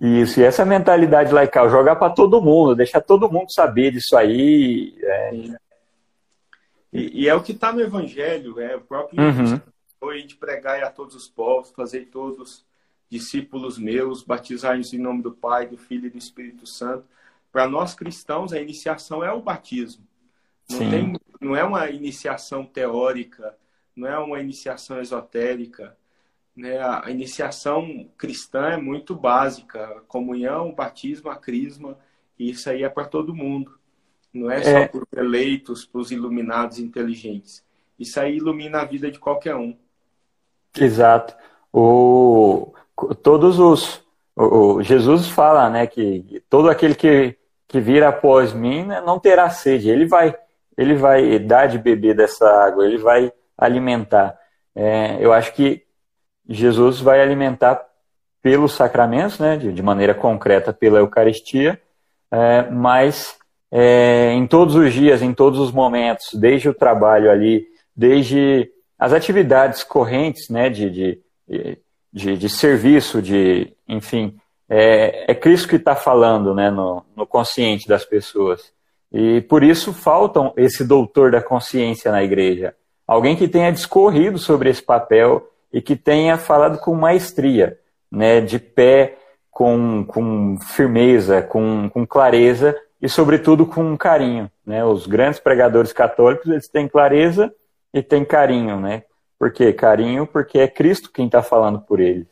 Isso, 0.00 0.40
e 0.40 0.44
essa 0.44 0.64
mentalidade 0.64 1.30
laical, 1.30 1.68
jogar 1.68 1.96
para 1.96 2.08
todo 2.08 2.40
mundo, 2.40 2.74
deixar 2.74 3.02
todo 3.02 3.30
mundo 3.30 3.52
saber 3.52 3.92
disso 3.92 4.16
aí. 4.16 4.96
É... 5.02 5.34
E, 6.90 7.22
e, 7.22 7.28
é 7.28 7.34
o 7.34 7.42
que 7.42 7.52
está 7.52 7.70
no 7.70 7.82
Evangelho, 7.82 8.58
é 8.58 8.74
o 8.74 8.80
próprio 8.80 9.22
uhum. 9.22 9.60
foi 10.00 10.22
de 10.22 10.36
pregar 10.36 10.82
a 10.82 10.90
todos 10.90 11.14
os 11.14 11.28
povos, 11.28 11.70
fazer 11.70 12.06
todos 12.06 12.64
discípulos 13.10 13.78
meus, 13.78 14.22
batizar-nos 14.22 14.92
em 14.94 14.98
nome 14.98 15.22
do 15.22 15.32
Pai, 15.32 15.66
do 15.66 15.76
Filho 15.76 16.06
e 16.06 16.10
do 16.10 16.18
Espírito 16.18 16.66
Santo. 16.66 17.04
Para 17.52 17.68
nós 17.68 17.94
cristãos, 17.94 18.52
a 18.52 18.60
iniciação 18.60 19.22
é 19.22 19.30
o 19.30 19.42
batismo. 19.42 20.04
Não, 20.70 20.78
tem, 20.90 21.12
não 21.40 21.56
é 21.56 21.64
uma 21.64 21.90
iniciação 21.90 22.64
teórica, 22.64 23.56
não 23.94 24.08
é 24.08 24.18
uma 24.18 24.40
iniciação 24.40 25.00
esotérica, 25.00 25.96
né, 26.56 26.78
a 26.78 27.10
iniciação 27.10 28.08
cristã 28.18 28.70
é 28.70 28.76
muito 28.76 29.14
básica. 29.14 30.02
Comunhão, 30.06 30.74
batismo, 30.74 31.30
a 31.30 31.36
crisma, 31.36 31.96
isso 32.38 32.68
aí 32.68 32.82
é 32.82 32.88
para 32.88 33.04
todo 33.04 33.34
mundo. 33.34 33.78
Não 34.32 34.50
é 34.50 34.62
só 34.62 34.70
é... 34.70 34.88
para 34.88 35.00
os 35.00 35.18
eleitos, 35.18 35.84
para 35.84 36.00
os 36.00 36.10
iluminados 36.10 36.78
inteligentes. 36.78 37.64
Isso 37.98 38.18
aí 38.20 38.36
ilumina 38.36 38.80
a 38.80 38.84
vida 38.84 39.10
de 39.10 39.18
qualquer 39.18 39.54
um. 39.56 39.76
Exato. 40.78 41.34
O, 41.72 42.72
todos 43.22 43.58
os. 43.58 44.02
O, 44.36 44.82
Jesus 44.82 45.28
fala 45.28 45.68
né, 45.68 45.86
que 45.86 46.42
todo 46.48 46.70
aquele 46.70 46.94
que, 46.94 47.36
que 47.68 47.80
vir 47.80 48.02
após 48.02 48.52
mim 48.52 48.84
né, 48.84 49.00
não 49.00 49.18
terá 49.18 49.50
sede. 49.50 49.90
Ele 49.90 50.06
vai, 50.06 50.34
ele 50.80 50.94
vai 50.94 51.38
dar 51.38 51.66
de 51.66 51.76
beber 51.78 52.14
dessa 52.14 52.48
água, 52.64 52.86
ele 52.86 52.96
vai 52.96 53.30
alimentar. 53.56 54.34
É, 54.74 55.18
eu 55.20 55.30
acho 55.30 55.52
que 55.52 55.82
Jesus 56.48 57.00
vai 57.00 57.20
alimentar 57.20 57.86
pelos 58.42 58.72
sacramentos, 58.72 59.38
né, 59.38 59.58
de, 59.58 59.74
de 59.74 59.82
maneira 59.82 60.14
concreta 60.14 60.72
pela 60.72 60.98
Eucaristia, 60.98 61.78
é, 62.32 62.62
mas 62.70 63.36
é, 63.70 64.32
em 64.32 64.46
todos 64.46 64.74
os 64.74 64.90
dias, 64.94 65.20
em 65.20 65.34
todos 65.34 65.58
os 65.60 65.70
momentos, 65.70 66.32
desde 66.32 66.70
o 66.70 66.74
trabalho 66.74 67.30
ali, 67.30 67.66
desde 67.94 68.72
as 68.98 69.12
atividades 69.12 69.84
correntes, 69.84 70.48
né, 70.48 70.70
de, 70.70 70.88
de, 70.88 71.20
de, 72.10 72.38
de 72.38 72.48
serviço, 72.48 73.20
de, 73.20 73.70
enfim, 73.86 74.34
é, 74.66 75.30
é 75.30 75.34
Cristo 75.34 75.68
que 75.68 75.76
está 75.76 75.94
falando, 75.94 76.54
né, 76.54 76.70
no, 76.70 77.04
no 77.14 77.26
consciente 77.26 77.86
das 77.86 78.06
pessoas. 78.06 78.72
E 79.12 79.40
por 79.42 79.62
isso 79.62 79.92
faltam 79.92 80.52
esse 80.56 80.84
doutor 80.84 81.32
da 81.32 81.42
consciência 81.42 82.12
na 82.12 82.22
igreja, 82.22 82.74
alguém 83.06 83.36
que 83.36 83.48
tenha 83.48 83.72
discorrido 83.72 84.38
sobre 84.38 84.70
esse 84.70 84.82
papel 84.82 85.50
e 85.72 85.82
que 85.82 85.96
tenha 85.96 86.36
falado 86.38 86.78
com 86.78 86.94
maestria, 86.94 87.78
né, 88.10 88.40
de 88.40 88.58
pé, 88.58 89.18
com, 89.50 90.04
com 90.04 90.58
firmeza, 90.58 91.42
com, 91.42 91.90
com 91.90 92.06
clareza 92.06 92.76
e, 93.00 93.08
sobretudo, 93.08 93.66
com 93.66 93.96
carinho. 93.96 94.50
Né? 94.64 94.84
Os 94.84 95.06
grandes 95.06 95.40
pregadores 95.40 95.92
católicos 95.92 96.46
eles 96.48 96.68
têm 96.68 96.88
clareza 96.88 97.54
e 97.92 98.02
têm 98.02 98.24
carinho. 98.24 98.80
Né? 98.80 99.04
Por 99.38 99.52
quê? 99.52 99.72
Carinho 99.72 100.26
porque 100.26 100.58
é 100.58 100.68
Cristo 100.68 101.10
quem 101.12 101.26
está 101.26 101.42
falando 101.42 101.80
por 101.80 102.00
eles. 102.00 102.28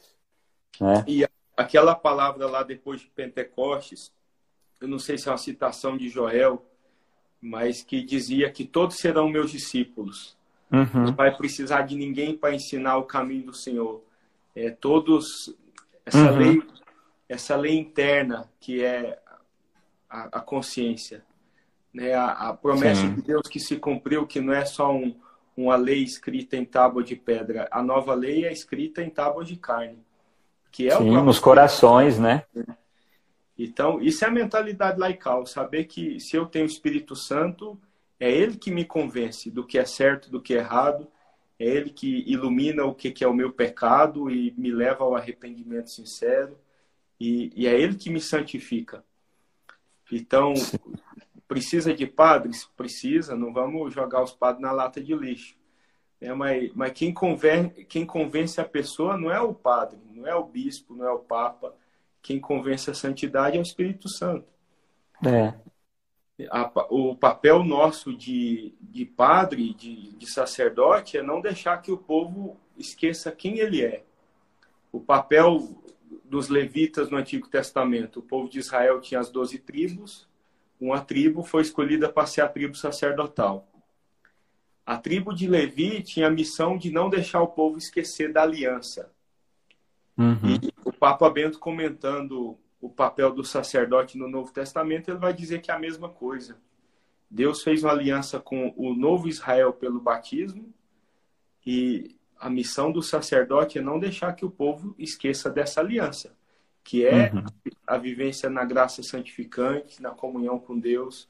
Né? 0.81 1.05
E 1.07 1.27
aquela 1.57 1.95
palavra 1.95 2.47
lá 2.47 2.63
depois 2.63 3.01
de 3.01 3.09
Pentecostes, 3.09 4.13
eu 4.81 4.87
não 4.87 4.99
sei 4.99 5.19
se 5.19 5.29
é 5.29 5.33
uma 5.33 5.39
citação 5.39 5.97
de 5.97 6.09
Joel, 6.09 6.65
mas 7.41 7.83
que 7.83 8.03
dizia 8.03 8.51
que 8.51 8.65
todos 8.65 8.97
serão 8.97 9.29
meus 9.29 9.51
discípulos. 9.51 10.37
Uhum. 10.71 11.07
Não 11.07 11.15
vai 11.15 11.35
precisar 11.35 11.83
de 11.83 11.97
ninguém 11.97 12.37
para 12.37 12.55
ensinar 12.55 12.97
o 12.99 13.05
caminho 13.05 13.47
do 13.47 13.55
Senhor. 13.55 14.03
É 14.55 14.71
todos 14.71 15.55
essa 16.05 16.33
uhum. 16.33 16.39
lei, 16.39 16.63
essa 17.29 17.57
lei 17.57 17.79
interna 17.79 18.51
que 18.61 18.83
é 18.83 19.19
a, 20.09 20.39
a 20.39 20.41
consciência, 20.41 21.25
né? 21.93 22.15
A, 22.15 22.49
a 22.49 22.55
promessa 22.55 23.03
Sim. 23.03 23.15
de 23.15 23.23
Deus 23.23 23.47
que 23.49 23.61
se 23.61 23.77
cumpriu, 23.77 24.27
que 24.27 24.41
não 24.41 24.53
é 24.53 24.65
só 24.65 24.93
um, 24.93 25.15
uma 25.57 25.77
lei 25.77 26.03
escrita 26.03 26.57
em 26.57 26.65
tábua 26.65 27.03
de 27.03 27.17
pedra. 27.17 27.69
A 27.71 27.83
nova 27.83 28.15
lei 28.15 28.45
é 28.45 28.53
escrita 28.53 29.03
em 29.03 29.11
tábua 29.11 29.45
de 29.45 29.57
carne, 29.57 29.99
que 30.71 30.89
é 30.89 30.97
Sim, 30.97 31.11
nos 31.23 31.39
corações, 31.39 32.19
né? 32.19 32.45
Então, 33.59 34.01
isso 34.01 34.25
é 34.25 34.29
a 34.29 34.31
mentalidade 34.31 35.01
laical, 35.01 35.45
saber 35.45 35.85
que 35.85 36.21
se 36.21 36.37
eu 36.37 36.47
tenho 36.47 36.65
o 36.65 36.69
Espírito 36.69 37.17
Santo, 37.17 37.77
é 38.21 38.31
ele 38.31 38.57
que 38.57 38.71
me 38.71 38.85
convence 38.85 39.51
do 39.51 39.67
que 39.67 39.79
é 39.79 39.85
certo, 39.85 40.31
do 40.31 40.41
que 40.41 40.55
é 40.55 40.59
errado. 40.59 41.09
É 41.59 41.67
ele 41.67 41.91
que 41.91 42.23
ilumina 42.31 42.85
o 42.85 42.95
que 42.95 43.23
é 43.23 43.27
o 43.27 43.35
meu 43.35 43.53
pecado 43.53 44.31
e 44.31 44.55
me 44.57 44.71
leva 44.71 45.03
ao 45.03 45.17
arrependimento 45.17 45.91
sincero. 45.91 46.57
E, 47.19 47.53
e 47.55 47.67
é 47.67 47.79
ele 47.79 47.97
que 47.97 48.11
me 48.11 48.21
santifica. 48.21 49.05
Então, 50.11 50.55
precisa 51.49 51.93
de 51.93 52.07
padres? 52.07 52.65
Precisa. 52.77 53.35
Não 53.35 53.53
vamos 53.53 53.93
jogar 53.93 54.23
os 54.23 54.33
padres 54.33 54.63
na 54.63 54.71
lata 54.71 55.03
de 55.03 55.15
lixo. 55.15 55.57
É, 56.21 56.33
mas 56.33 56.73
mas 56.75 56.93
quem, 56.93 57.13
convence, 57.13 57.85
quem 57.85 58.05
convence 58.05 58.61
a 58.61 58.65
pessoa 58.65 59.17
não 59.17 59.31
é 59.31 59.41
o 59.41 59.55
padre, 59.55 59.99
não 60.13 60.27
é 60.27 60.35
o 60.35 60.45
bispo, 60.45 60.95
não 60.95 61.07
é 61.07 61.13
o 61.13 61.21
papa. 61.21 61.75
Quem 62.29 62.39
convence 62.39 62.91
a 62.91 62.95
santidade 62.95 63.57
é 63.57 63.59
o 63.59 63.63
Espírito 63.63 64.07
Santo. 64.07 64.47
É 65.25 65.55
a, 66.51 66.71
o 66.91 67.17
papel 67.17 67.65
nosso 67.65 68.15
de, 68.15 68.75
de 68.83 69.07
padre, 69.07 69.73
de, 69.73 70.13
de 70.13 70.31
sacerdote, 70.31 71.17
é 71.17 71.23
não 71.23 71.41
deixar 71.41 71.79
que 71.79 71.91
o 71.91 71.97
povo 71.97 72.61
esqueça 72.77 73.33
quem 73.33 73.61
ele 73.61 73.83
é. 73.83 74.05
O 74.93 75.01
papel 75.01 75.83
dos 76.23 76.51
levitas 76.51 77.09
no 77.09 77.17
Antigo 77.17 77.49
Testamento, 77.49 78.21
o 78.21 78.23
povo 78.23 78.47
de 78.47 78.59
Israel 78.59 79.01
tinha 79.01 79.21
as 79.21 79.31
doze 79.31 79.59
tribos, 79.59 80.29
uma 80.79 81.01
tribo 81.01 81.43
foi 81.43 81.63
escolhida 81.63 82.11
para 82.11 82.27
ser 82.27 82.43
a 82.43 82.49
tribo 82.49 82.75
sacerdotal. 82.75 83.67
A 84.85 84.99
tribo 84.99 85.35
de 85.35 85.49
Levi 85.49 86.03
tinha 86.03 86.27
a 86.27 86.31
missão 86.31 86.77
de 86.77 86.91
não 86.91 87.09
deixar 87.09 87.41
o 87.41 87.49
povo 87.49 87.79
esquecer 87.79 88.35
da 88.35 88.43
aliança. 88.43 89.11
Uhum. 90.19 90.59
E 90.63 90.78
Papa 90.99 91.29
Bento 91.31 91.59
comentando 91.59 92.59
o 92.81 92.89
papel 92.89 93.33
do 93.33 93.45
sacerdote 93.45 94.17
no 94.17 94.29
Novo 94.29 94.53
Testamento, 94.53 95.11
ele 95.11 95.19
vai 95.19 95.33
dizer 95.33 95.61
que 95.61 95.71
é 95.71 95.75
a 95.75 95.79
mesma 95.79 96.09
coisa. 96.09 96.57
Deus 97.31 97.63
fez 97.63 97.83
uma 97.83 97.93
aliança 97.93 98.39
com 98.41 98.73
o 98.77 98.95
novo 98.95 99.29
Israel 99.29 99.73
pelo 99.73 100.01
batismo 100.01 100.73
e 101.67 102.17
a 102.39 102.49
missão 102.49 102.91
do 102.91 103.03
sacerdote 103.03 103.79
é 103.79 103.83
não 103.83 103.99
deixar 103.99 104.33
que 104.33 104.45
o 104.45 104.51
povo 104.51 104.95
esqueça 104.99 105.51
dessa 105.51 105.81
aliança, 105.81 106.35
que 106.85 107.05
é 107.05 107.33
uhum. 107.33 107.45
a 107.87 107.99
vivência 107.99 108.49
na 108.49 108.65
graça 108.65 109.03
santificante, 109.03 110.01
na 110.01 110.11
comunhão 110.11 110.59
com 110.59 110.79
Deus. 110.79 111.29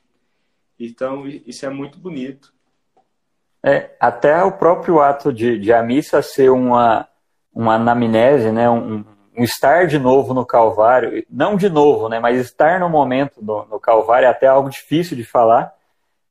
Então, 0.78 1.26
isso 1.26 1.66
é 1.66 1.70
muito 1.70 1.98
bonito. 1.98 2.54
É, 3.62 3.96
até 3.98 4.44
o 4.44 4.52
próprio 4.52 5.00
ato 5.00 5.32
de, 5.32 5.58
de 5.58 5.72
a 5.72 5.82
missa 5.82 6.22
ser 6.22 6.50
uma, 6.50 7.08
uma 7.52 7.74
anamnese, 7.74 8.52
né, 8.52 8.70
um, 8.70 9.04
um 9.38 9.44
estar 9.44 9.86
de 9.86 9.98
novo 9.98 10.34
no 10.34 10.44
Calvário, 10.44 11.24
não 11.30 11.56
de 11.56 11.68
novo, 11.68 12.08
né, 12.08 12.18
mas 12.18 12.40
estar 12.40 12.80
no 12.80 12.88
momento 12.88 13.40
no, 13.40 13.64
no 13.66 13.78
Calvário 13.78 14.26
é 14.26 14.30
até 14.30 14.46
algo 14.46 14.68
difícil 14.68 15.16
de 15.16 15.24
falar, 15.24 15.72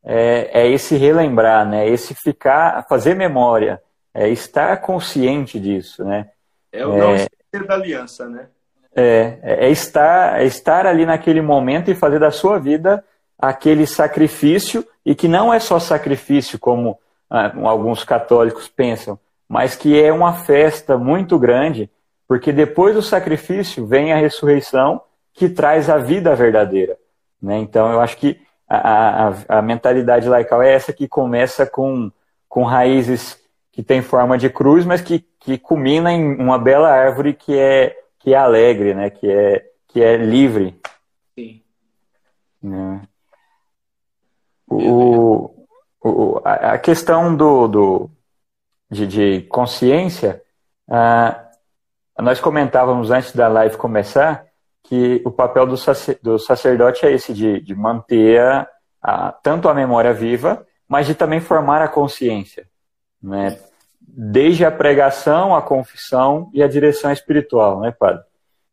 é, 0.03 0.49
é, 0.53 0.71
esse 0.71 0.95
relembrar, 0.95 1.67
né, 1.67 1.87
esse 1.87 2.13
ficar, 2.13 2.85
fazer 2.87 3.15
memória, 3.15 3.81
é 4.13 4.29
estar 4.29 4.81
consciente 4.81 5.59
disso, 5.59 6.03
né. 6.03 6.29
É 6.71 6.85
o 6.85 6.97
não 6.97 7.13
é, 7.13 7.27
da 7.65 7.75
aliança, 7.75 8.27
né. 8.27 8.47
É, 8.95 9.37
é, 9.41 9.67
é, 9.67 9.69
estar, 9.69 10.41
é 10.41 10.45
estar 10.45 10.85
ali 10.85 11.05
naquele 11.05 11.41
momento 11.41 11.91
e 11.91 11.95
fazer 11.95 12.19
da 12.19 12.31
sua 12.31 12.59
vida 12.59 13.03
aquele 13.37 13.85
sacrifício, 13.85 14.85
e 15.05 15.13
que 15.13 15.27
não 15.27 15.53
é 15.53 15.59
só 15.59 15.79
sacrifício 15.79 16.57
como 16.57 16.99
ah, 17.29 17.53
alguns 17.63 18.03
católicos 18.03 18.67
pensam, 18.67 19.19
mas 19.47 19.75
que 19.75 20.01
é 20.01 20.11
uma 20.11 20.33
festa 20.33 20.97
muito 20.97 21.37
grande, 21.37 21.89
porque 22.27 22.51
depois 22.51 22.93
do 22.93 23.01
sacrifício 23.01 23.85
vem 23.85 24.11
a 24.11 24.17
ressurreição 24.17 25.01
que 25.33 25.47
traz 25.47 25.89
a 25.89 25.97
vida 25.97 26.35
verdadeira. 26.35 26.97
Né? 27.41 27.57
Então, 27.59 27.91
eu 27.91 28.01
acho 28.01 28.17
que 28.17 28.41
a, 28.67 29.27
a, 29.27 29.59
a, 29.59 29.61
mentalidade 29.61 30.27
laical 30.27 30.61
é 30.61 30.73
essa 30.73 30.91
que 30.91 31.07
começa 31.07 31.65
com, 31.65 32.11
com 32.49 32.63
raízes 32.63 33.39
que 33.71 33.81
tem 33.81 34.01
forma 34.01 34.37
de 34.37 34.49
cruz, 34.49 34.83
mas 34.83 35.01
que, 35.01 35.19
que 35.39 35.57
culmina 35.57 36.11
em 36.11 36.35
uma 36.35 36.57
bela 36.57 36.89
árvore 36.89 37.33
que 37.33 37.57
é, 37.57 37.95
que 38.19 38.33
é 38.33 38.37
alegre, 38.37 38.93
né? 38.93 39.09
que, 39.09 39.29
é, 39.29 39.65
que 39.87 40.01
é 40.01 40.17
livre. 40.17 40.77
Sim. 41.35 41.61
Né? 42.61 43.01
O, 44.69 45.65
o, 46.01 46.41
a 46.43 46.77
questão 46.77 47.33
do, 47.35 47.67
do, 47.67 48.11
de, 48.89 49.07
de 49.07 49.41
consciência, 49.43 50.41
ah, 50.89 51.46
nós 52.21 52.39
comentávamos 52.39 53.11
antes 53.11 53.33
da 53.33 53.47
live 53.47 53.77
começar 53.77 54.45
que 54.83 55.21
o 55.25 55.31
papel 55.31 55.65
do, 55.65 55.75
do 56.21 56.39
sacerdote 56.39 57.05
é 57.05 57.11
esse, 57.11 57.33
de, 57.33 57.59
de 57.59 57.75
manter 57.75 58.39
a, 58.41 58.67
a, 59.01 59.31
tanto 59.31 59.67
a 59.67 59.73
memória 59.73 60.13
viva, 60.13 60.65
mas 60.87 61.05
de 61.05 61.13
também 61.13 61.39
formar 61.39 61.81
a 61.81 61.87
consciência. 61.87 62.67
Né? 63.21 63.59
Desde 63.99 64.63
a 64.63 64.71
pregação, 64.71 65.55
a 65.55 65.61
confissão 65.61 66.49
e 66.53 66.63
a 66.63 66.67
direção 66.67 67.11
espiritual, 67.11 67.81
né, 67.81 67.91
padre? 67.91 68.23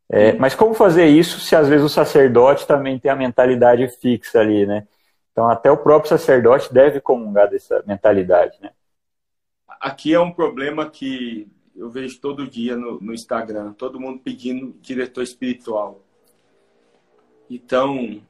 É, 0.09 0.35
mas 0.35 0.55
como 0.55 0.75
fazer 0.75 1.07
isso 1.07 1.41
se 1.41 1.57
às 1.57 1.67
vezes 1.69 1.85
o 1.85 1.89
sacerdote 1.89 2.67
também 2.67 2.99
tem 2.99 3.11
a 3.11 3.17
mentalidade 3.17 3.89
fixa 3.89 4.39
ali, 4.41 4.67
né? 4.67 4.87
Então 5.33 5.49
até 5.49 5.71
o 5.71 5.79
próprio 5.79 6.11
sacerdote 6.11 6.73
deve 6.73 7.01
comungar 7.01 7.49
dessa 7.49 7.83
mentalidade, 7.87 8.57
né? 8.61 8.71
Aqui 9.81 10.15
é 10.15 10.21
um 10.21 10.31
problema 10.31 10.89
que 10.89 11.49
eu 11.75 11.91
vejo 11.91 12.21
todo 12.21 12.49
dia 12.49 12.77
no, 12.77 13.01
no 13.01 13.13
Instagram, 13.13 13.73
todo 13.73 14.01
mundo 14.01 14.21
pedindo 14.21 14.77
diretor 14.81 15.23
espiritual. 15.23 16.05
Então, 17.51 18.23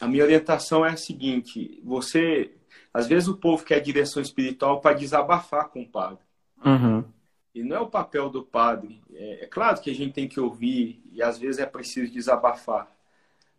a 0.00 0.06
minha 0.06 0.24
orientação 0.24 0.84
é 0.84 0.90
a 0.90 0.96
seguinte: 0.96 1.80
você, 1.84 2.54
às 2.92 3.06
vezes 3.06 3.28
o 3.28 3.36
povo 3.36 3.64
quer 3.64 3.80
direção 3.80 4.22
espiritual 4.22 4.80
para 4.80 4.96
desabafar 4.96 5.68
com 5.68 5.82
o 5.82 5.88
padre. 5.88 6.24
Uhum. 6.64 7.04
E 7.54 7.62
não 7.62 7.76
é 7.76 7.80
o 7.80 7.88
papel 7.88 8.28
do 8.28 8.42
padre. 8.42 9.00
É, 9.12 9.44
é, 9.44 9.46
claro 9.46 9.80
que 9.80 9.90
a 9.90 9.94
gente 9.94 10.12
tem 10.12 10.28
que 10.28 10.40
ouvir 10.40 11.00
e 11.12 11.22
às 11.22 11.38
vezes 11.38 11.60
é 11.60 11.66
preciso 11.66 12.12
desabafar. 12.12 12.90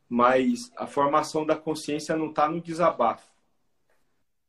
Mas 0.08 0.72
a 0.76 0.86
formação 0.86 1.46
da 1.46 1.56
consciência 1.56 2.16
não 2.16 2.30
está 2.30 2.50
no 2.50 2.62
desabafo. 2.62 3.28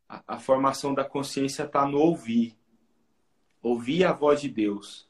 A, 0.09 0.23
a 0.27 0.39
formação 0.39 0.93
da 0.93 1.05
consciência 1.05 1.63
está 1.63 1.87
no 1.87 1.99
ouvir. 1.99 2.57
Ouvir 3.67 4.05
a 4.05 4.13
voz 4.13 4.41
de 4.41 4.49
Deus. 4.49 5.09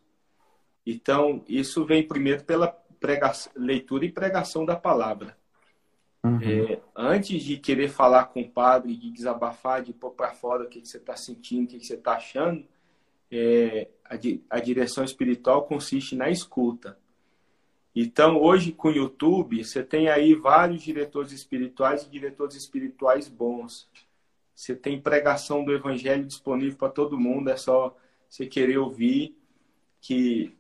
Então, 0.87 1.45
isso 1.47 1.85
vem 1.85 2.03
primeiro 2.03 2.43
pela 2.43 2.75
leitura 3.55 4.07
e 4.07 4.11
pregação 4.11 4.65
da 4.65 4.75
palavra. 4.75 5.37
Uhum. 6.25 6.41
É, 6.41 6.81
antes 6.97 7.43
de 7.43 7.59
querer 7.59 7.91
falar 7.91 8.25
com 8.25 8.41
o 8.41 8.49
padre, 8.49 8.97
de 8.97 9.11
desabafar, 9.11 9.83
de 9.83 9.93
pôr 9.93 10.13
para 10.13 10.33
fora 10.33 10.65
o 10.65 10.69
que, 10.71 10.81
que 10.81 10.89
você 10.89 10.97
está 10.97 11.15
sentindo, 11.15 11.65
o 11.65 11.69
que, 11.69 11.79
que 11.81 11.87
você 11.87 11.97
está 11.97 12.13
achando, 12.13 12.65
é, 13.31 13.89
a, 14.03 14.17
di 14.17 14.43
a 14.49 14.59
direção 14.59 15.05
espiritual 15.05 15.67
consiste 15.67 16.17
na 16.17 16.31
escuta. 16.31 16.99
Então, 17.95 18.41
hoje 18.41 18.73
com 18.73 18.89
o 18.89 18.93
YouTube, 18.93 19.63
você 19.63 19.85
tem 19.85 20.09
aí 20.09 20.35
vários 20.35 20.83
diretores 20.83 21.31
espirituais 21.31 22.05
e 22.05 22.09
diretores 22.09 22.57
espirituais 22.57 23.29
bons. 23.29 23.87
Você 24.55 24.75
tem 24.75 24.99
pregação 24.99 25.63
do 25.63 25.75
evangelho 25.75 26.25
disponível 26.25 26.79
para 26.79 26.89
todo 26.89 27.21
mundo, 27.21 27.51
é 27.51 27.57
só 27.59 27.95
você 28.29 28.47
querer 28.47 28.79
ouvir 28.79 29.37
que 30.01 30.57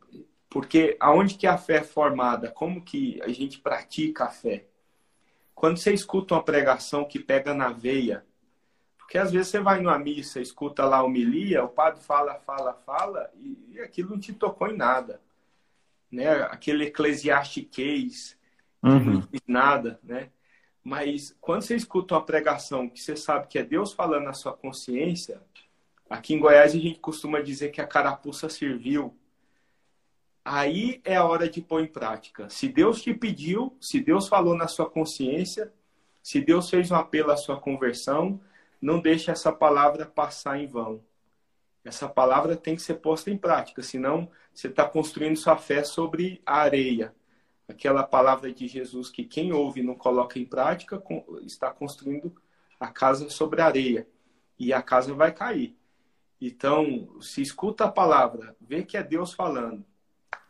porque 0.49 0.97
aonde 1.01 1.35
que 1.35 1.47
a 1.47 1.59
fé 1.59 1.77
é 1.77 1.85
formada? 1.85 2.51
Como 2.51 2.83
que 2.83 3.21
a 3.23 3.29
gente 3.29 3.59
pratica 3.59 4.25
a 4.25 4.31
fé? 4.31 4.67
Quando 5.55 5.77
você 5.77 5.93
escuta 5.93 6.35
uma 6.35 6.43
pregação 6.43 7.05
que 7.05 7.19
pega 7.19 7.53
na 7.53 7.71
veia, 7.71 8.25
porque 8.97 9.19
às 9.19 9.31
vezes 9.31 9.49
você 9.49 9.61
vai 9.61 9.81
numa 9.81 9.99
missa, 9.99 10.41
escuta 10.41 10.85
lá 10.85 10.99
a 10.99 11.03
homilia, 11.03 11.65
o 11.65 11.69
padre 11.69 12.03
fala, 12.03 12.35
fala, 12.41 12.75
fala, 12.75 13.31
e, 13.37 13.79
aquilo 13.81 14.11
não 14.11 14.19
te 14.19 14.33
tocou 14.33 14.69
em 14.69 14.77
nada. 14.77 15.21
Né? 16.11 16.29
Aquele 16.45 16.87
eclesiastiquez, 16.87 18.39
uhum. 18.83 19.05
não 19.05 19.21
diz 19.21 19.43
nada, 19.47 20.01
né? 20.03 20.31
Mas 20.83 21.37
quando 21.41 21.63
você 21.63 21.75
escuta 21.75 22.15
uma 22.15 22.25
pregação 22.25 22.89
que 22.89 23.01
você 23.01 23.17
sabe 23.17 23.49
que 23.49 23.59
é 23.59 23.65
Deus 23.65 23.93
falando 23.93 24.25
na 24.25 24.33
sua 24.33 24.53
consciência, 24.53 25.43
aqui 26.09 26.35
em 26.35 26.38
Goiás 26.38 26.75
a 26.75 26.79
gente 26.79 26.99
costuma 26.99 27.40
dizer 27.40 27.71
que 27.71 27.81
a 27.81 27.87
carapuça 27.87 28.49
serviu. 28.49 29.16
Aí 30.45 31.01
é 31.05 31.16
a 31.16 31.25
hora 31.25 31.49
de 31.49 31.61
pôr 31.61 31.83
em 31.83 31.87
prática. 31.87 32.49
Se 32.49 32.69
Deus 32.69 33.03
te 33.03 33.12
pediu, 33.12 33.77
se 33.81 34.01
Deus 34.01 34.29
falou 34.29 34.57
na 34.57 34.69
sua 34.69 34.88
consciência, 34.88 35.73
se 36.23 36.40
Deus 36.40 36.71
fez 36.71 36.90
um 36.90 36.97
apelo 36.97 37.31
à 37.31 37.37
sua 37.37 37.61
conversão, 37.61 38.40
não 38.81 39.01
deixe 39.01 39.31
essa 39.31 39.53
palavra 39.53 40.07
passar 40.07 40.59
em 40.59 40.66
vão. 40.66 41.03
Essa 41.85 42.09
palavra 42.09 42.57
tem 42.57 42.75
que 42.75 42.83
ser 42.83 42.95
posta 42.95 43.31
em 43.31 43.38
prática, 43.38 43.83
senão 43.83 44.29
você 44.53 44.66
está 44.69 44.85
construindo 44.88 45.37
sua 45.37 45.57
fé 45.57 45.85
sobre 45.85 46.42
a 46.45 46.59
areia. 46.59 47.14
Aquela 47.69 48.03
palavra 48.03 48.53
de 48.53 48.66
Jesus 48.69 49.09
que 49.11 49.25
quem 49.25 49.53
ouve 49.53 49.81
e 49.81 49.85
não 49.85 49.95
coloca 49.95 50.38
em 50.38 50.45
prática 50.45 51.03
está 51.42 51.71
construindo 51.71 52.35
a 52.79 52.88
casa 52.88 53.29
sobre 53.31 53.61
a 53.61 53.66
areia 53.66 54.07
e 54.59 54.73
a 54.73 54.83
casa 54.83 55.14
vai 55.14 55.33
cair. 55.33 55.77
Então, 56.40 57.09
se 57.20 57.40
escuta 57.40 57.85
a 57.85 57.90
palavra, 57.90 58.55
vê 58.61 58.83
que 58.83 58.96
é 58.96 59.03
Deus 59.03 59.33
falando, 59.33 59.85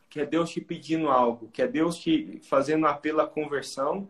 que 0.08 0.20
é 0.20 0.26
Deus 0.26 0.50
te 0.50 0.60
pedindo 0.60 1.08
algo, 1.08 1.48
que 1.48 1.62
é 1.62 1.68
Deus 1.68 1.96
te 1.96 2.40
fazendo 2.44 2.86
apelo 2.86 3.20
à 3.20 3.26
conversão, 3.26 4.08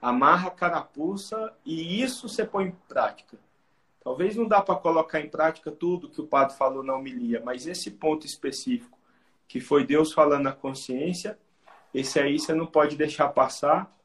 amarra 0.00 0.48
a 0.48 0.50
carapuça 0.50 1.52
e 1.64 2.02
isso 2.02 2.28
você 2.28 2.44
põe 2.44 2.66
em 2.66 2.76
prática. 2.88 3.38
Talvez 4.02 4.36
não 4.36 4.46
dá 4.46 4.60
para 4.60 4.74
colocar 4.74 5.18
em 5.20 5.30
prática 5.30 5.70
tudo 5.70 6.10
que 6.10 6.20
o 6.20 6.26
padre 6.26 6.54
falou 6.58 6.82
na 6.82 6.94
homilia, 6.94 7.40
mas 7.42 7.66
esse 7.66 7.90
ponto 7.90 8.26
específico, 8.26 8.98
que 9.48 9.60
foi 9.60 9.86
Deus 9.86 10.12
falando 10.12 10.42
na 10.42 10.52
consciência, 10.52 11.38
esse 11.94 12.20
aí 12.20 12.38
você 12.38 12.52
não 12.52 12.66
pode 12.66 12.96
deixar 12.96 13.28
passar, 13.28 13.96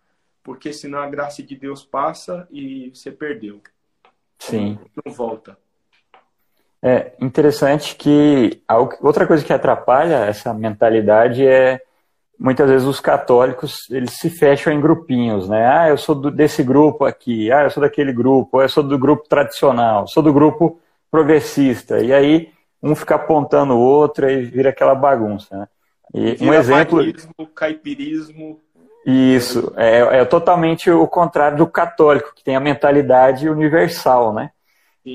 porque 0.41 0.71
senão 0.71 0.99
a 0.99 1.09
graça 1.09 1.43
de 1.43 1.55
Deus 1.55 1.83
passa 1.83 2.47
e 2.49 2.91
você 2.91 3.11
perdeu. 3.11 3.61
Sim. 4.37 4.79
Não 5.03 5.11
volta. 5.11 5.59
É 6.81 7.11
interessante 7.19 7.95
que 7.95 8.61
outra 9.01 9.27
coisa 9.27 9.43
que 9.43 9.51
atrapalha 9.51 10.25
essa 10.25 10.53
mentalidade 10.53 11.45
é 11.45 11.81
muitas 12.39 12.69
vezes 12.69 12.87
os 12.87 13.01
católicos 13.01 13.89
eles 13.89 14.13
se 14.13 14.29
fecham 14.29 14.71
em 14.71 14.79
grupinhos, 14.79 15.49
né? 15.49 15.67
Ah, 15.67 15.89
eu 15.89 15.97
sou 15.97 16.15
do, 16.15 16.31
desse 16.31 16.63
grupo 16.63 17.03
aqui, 17.03 17.51
ah, 17.51 17.63
eu 17.63 17.69
sou 17.69 17.81
daquele 17.81 18.13
grupo, 18.13 18.61
eu 18.61 18.69
sou 18.69 18.81
do 18.81 18.97
grupo 18.97 19.27
tradicional, 19.27 20.07
sou 20.07 20.23
do 20.23 20.31
grupo 20.31 20.79
progressista. 21.11 21.99
E 21.99 22.13
aí 22.13 22.49
um 22.81 22.95
fica 22.95 23.15
apontando 23.15 23.73
o 23.73 23.79
outro 23.79 24.29
e 24.29 24.41
vira 24.43 24.69
aquela 24.69 24.95
bagunça, 24.95 25.57
né? 25.57 25.67
E 26.13 26.35
vira 26.35 26.51
um 26.51 26.53
exemplo. 26.53 26.97
Baguismo, 26.99 27.47
caipirismo. 27.53 28.59
Isso, 29.05 29.73
é, 29.75 30.19
é 30.19 30.25
totalmente 30.25 30.89
o 30.89 31.07
contrário 31.07 31.57
do 31.57 31.67
católico, 31.67 32.33
que 32.33 32.43
tem 32.43 32.55
a 32.55 32.59
mentalidade 32.59 33.49
universal, 33.49 34.33
né? 34.33 34.51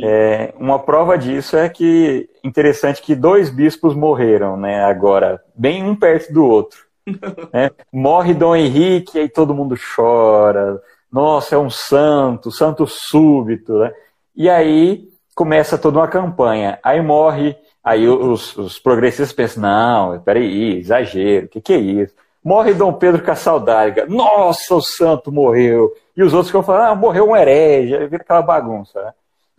É, 0.03 0.55
uma 0.59 0.79
prova 0.79 1.17
disso 1.17 1.57
é 1.57 1.69
que 1.69 2.29
interessante 2.43 3.03
que 3.03 3.15
dois 3.15 3.51
bispos 3.51 3.95
morreram, 3.95 4.57
né? 4.57 4.85
Agora, 4.85 5.43
bem 5.55 5.83
um 5.83 5.95
perto 5.95 6.33
do 6.33 6.45
outro. 6.45 6.85
Né? 7.53 7.71
Morre 7.93 8.33
Dom 8.33 8.57
Henrique, 8.57 9.19
aí 9.19 9.29
todo 9.29 9.55
mundo 9.55 9.77
chora. 9.95 10.81
Nossa, 11.13 11.55
é 11.55 11.59
um 11.59 11.69
santo, 11.69 12.51
santo 12.51 12.87
súbito. 12.87 13.79
Né? 13.79 13.93
E 14.35 14.49
aí 14.49 15.09
começa 15.35 15.77
toda 15.77 15.99
uma 15.99 16.09
campanha. 16.09 16.79
Aí 16.83 17.03
morre, 17.03 17.57
aí 17.83 18.09
os, 18.09 18.57
os 18.57 18.79
progressistas 18.79 19.33
pensam, 19.33 19.63
não, 19.63 20.21
peraí, 20.21 20.79
exagero, 20.79 21.47
o 21.47 21.49
que, 21.49 21.61
que 21.61 21.73
é 21.73 21.79
isso? 21.79 22.15
Morre 22.43 22.75
Dom 22.75 22.93
Pedro 22.93 23.23
Cassaldáliga, 23.23 24.07
nossa, 24.07 24.75
o 24.75 24.83
santo 24.83 25.33
morreu. 25.33 25.93
E 26.17 26.23
os 26.23 26.33
outros 26.33 26.49
ficam 26.49 26.63
falando, 26.63 26.93
ah, 26.93 26.95
morreu 26.95 27.29
um 27.29 27.37
herege, 27.37 27.97
vira 28.07 28.23
aquela 28.23 28.43
bagunça. 28.43 29.03
Né? 29.03 29.13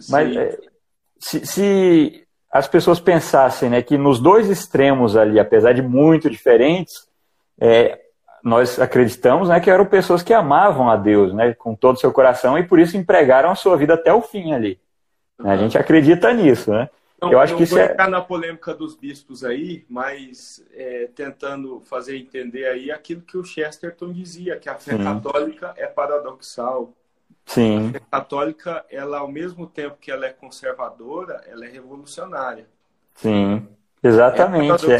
Mas 0.09 0.35
é, 0.35 0.57
se, 1.19 1.45
se, 1.45 2.27
as 2.51 2.67
pessoas 2.67 2.99
pensassem 2.99 3.69
né, 3.69 3.81
que 3.81 3.97
nos 3.97 4.19
dois 4.19 4.49
extremos 4.49 5.15
ali, 5.15 5.39
apesar 5.39 5.73
de 5.73 5.81
muito 5.81 6.29
diferentes, 6.29 6.93
é, 7.59 7.99
nós 8.43 8.79
acreditamos 8.79 9.49
né, 9.49 9.59
que 9.59 9.69
eram 9.69 9.85
pessoas 9.85 10.21
que 10.21 10.33
amavam 10.33 10.89
a 10.89 10.95
Deus 10.95 11.33
né, 11.33 11.53
com 11.53 11.75
todo 11.75 11.95
o 11.95 11.99
seu 11.99 12.11
coração 12.11 12.57
e 12.57 12.63
por 12.63 12.79
isso 12.79 12.95
empregaram 12.95 13.49
a 13.49 13.55
sua 13.55 13.75
vida 13.75 13.95
até 13.95 14.13
o 14.13 14.21
fim 14.21 14.53
ali. 14.53 14.79
Uhum. 15.39 15.49
A 15.49 15.57
gente 15.57 15.77
acredita 15.77 16.31
nisso, 16.33 16.71
né? 16.71 16.89
Eu 17.21 17.39
acho 17.39 17.53
não 17.53 17.57
que 17.57 17.63
isso 17.63 17.75
vou 17.75 17.83
é... 17.83 17.91
entrar 17.91 18.09
na 18.09 18.21
polêmica 18.21 18.73
dos 18.73 18.95
bispos 18.95 19.43
aí, 19.43 19.85
mas 19.89 20.63
é, 20.73 21.09
tentando 21.15 21.79
fazer 21.81 22.17
entender 22.17 22.65
aí 22.65 22.91
aquilo 22.91 23.21
que 23.21 23.37
o 23.37 23.43
Chesterton 23.43 24.11
dizia, 24.11 24.57
que 24.57 24.69
a 24.69 24.75
fé 24.75 24.95
Sim. 24.97 25.03
católica 25.03 25.73
é 25.77 25.87
paradoxal. 25.87 26.93
Sim. 27.45 27.89
A 27.89 27.91
fé 27.91 28.01
católica, 28.11 28.85
ela 28.89 29.19
ao 29.19 29.27
mesmo 29.27 29.67
tempo 29.67 29.97
que 29.99 30.11
ela 30.11 30.25
é 30.25 30.31
conservadora, 30.31 31.41
ela 31.47 31.65
é 31.65 31.69
revolucionária. 31.69 32.67
Sim, 33.13 33.67
exatamente. 34.03 34.91
É, 34.91 34.95
é 34.95 34.99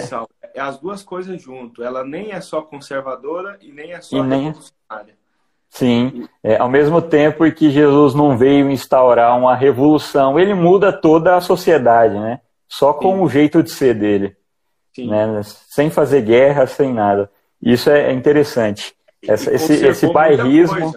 é 0.55 0.61
as 0.61 0.77
duas 0.77 1.03
coisas 1.03 1.41
junto. 1.41 1.83
Ela 1.83 2.03
nem 2.03 2.31
é 2.31 2.39
só 2.39 2.61
conservadora 2.61 3.57
e 3.61 3.71
nem 3.71 3.91
é 3.91 4.01
só 4.01 4.17
e 4.17 4.23
nem... 4.23 4.45
revolucionária. 4.45 5.15
Sim, 5.69 6.25
é, 6.41 6.55
ao 6.55 6.69
mesmo 6.69 7.01
tempo 7.01 7.51
que 7.51 7.69
Jesus 7.69 8.15
não 8.15 8.37
veio 8.37 8.71
instaurar 8.71 9.37
uma 9.37 9.53
revolução, 9.53 10.39
ele 10.39 10.53
muda 10.53 10.93
toda 10.93 11.35
a 11.35 11.41
sociedade, 11.41 12.17
né? 12.17 12.39
Só 12.69 12.93
com 12.93 13.17
Sim. 13.17 13.21
o 13.21 13.29
jeito 13.29 13.61
de 13.61 13.69
ser 13.69 13.93
dele. 13.93 14.37
Sim. 14.93 15.09
Né? 15.09 15.41
Sem 15.43 15.89
fazer 15.89 16.21
guerra, 16.21 16.65
sem 16.65 16.93
nada. 16.93 17.29
Isso 17.61 17.89
é 17.89 18.13
interessante. 18.13 18.95
Essa, 19.27 19.53
esse, 19.53 19.85
esse 19.85 20.07
bairrismo. 20.07 20.95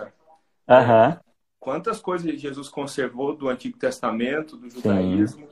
Uhum. 0.68 1.16
Quantas 1.61 2.01
coisas 2.01 2.40
Jesus 2.40 2.68
conservou 2.68 3.35
do 3.35 3.49
Antigo 3.49 3.77
Testamento, 3.79 4.57
do 4.57 4.71
judaísmo, 4.71 5.49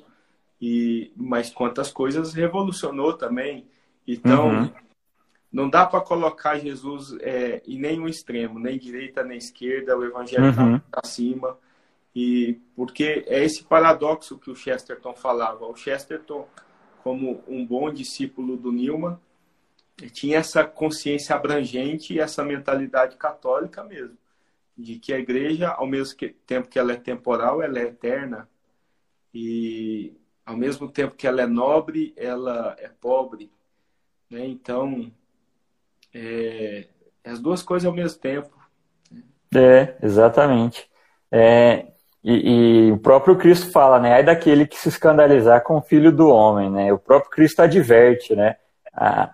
e 0.60 1.12
mas 1.16 1.50
quantas 1.50 1.90
coisas 1.90 2.32
revolucionou 2.32 3.12
também. 3.12 3.66
Então, 4.06 4.48
uhum. 4.48 4.72
não 5.52 5.68
dá 5.68 5.84
para 5.84 6.00
colocar 6.00 6.58
Jesus 6.58 7.16
é, 7.20 7.62
em 7.66 7.78
nenhum 7.78 8.08
extremo, 8.08 8.58
nem 8.58 8.78
direita 8.78 9.22
nem 9.22 9.38
esquerda, 9.38 9.96
o 9.96 10.04
evangelho 10.04 10.50
está 10.50 10.62
uhum. 10.62 10.80
acima. 10.92 11.58
E 12.14 12.58
porque 12.74 13.24
é 13.26 13.44
esse 13.44 13.62
paradoxo 13.64 14.38
que 14.38 14.50
o 14.50 14.56
Chesterton 14.56 15.14
falava. 15.14 15.66
O 15.66 15.76
Chesterton, 15.76 16.48
como 17.02 17.42
um 17.46 17.66
bom 17.66 17.92
discípulo 17.92 18.56
do 18.56 18.72
Newman, 18.72 19.18
tinha 20.12 20.38
essa 20.38 20.64
consciência 20.64 21.34
abrangente 21.34 22.14
e 22.14 22.20
essa 22.20 22.44
mentalidade 22.44 23.16
católica 23.16 23.82
mesmo, 23.82 24.16
de 24.76 24.98
que 24.98 25.12
a 25.12 25.18
igreja, 25.18 25.70
ao 25.70 25.86
mesmo 25.86 26.18
tempo 26.46 26.68
que 26.68 26.78
ela 26.78 26.92
é 26.92 26.96
temporal, 26.96 27.62
ela 27.62 27.78
é 27.78 27.84
eterna. 27.84 28.48
E 29.32 30.14
ao 30.44 30.56
mesmo 30.56 30.88
tempo 30.88 31.14
que 31.14 31.26
ela 31.26 31.42
é 31.42 31.46
nobre, 31.46 32.12
ela 32.16 32.76
é 32.78 32.88
pobre. 32.88 33.50
Né? 34.30 34.46
Então, 34.46 35.10
é, 36.14 36.88
as 37.24 37.40
duas 37.40 37.62
coisas 37.62 37.86
ao 37.86 37.94
mesmo 37.94 38.18
tempo. 38.20 38.56
É, 39.54 39.96
exatamente. 40.02 40.88
É, 41.30 41.86
e, 42.22 42.88
e, 42.88 42.92
o 42.92 42.98
próprio 42.98 43.36
Cristo 43.36 43.70
fala, 43.70 43.98
né? 43.98 44.14
Aí 44.14 44.22
daquele 44.22 44.66
que 44.66 44.76
se 44.76 44.88
escandalizar 44.88 45.62
com 45.62 45.76
o 45.76 45.82
filho 45.82 46.12
do 46.12 46.28
homem, 46.28 46.70
né? 46.70 46.92
O 46.92 46.98
próprio 46.98 47.30
Cristo 47.30 47.60
adverte, 47.60 48.34
né? 48.34 48.56
Ah, 48.92 49.32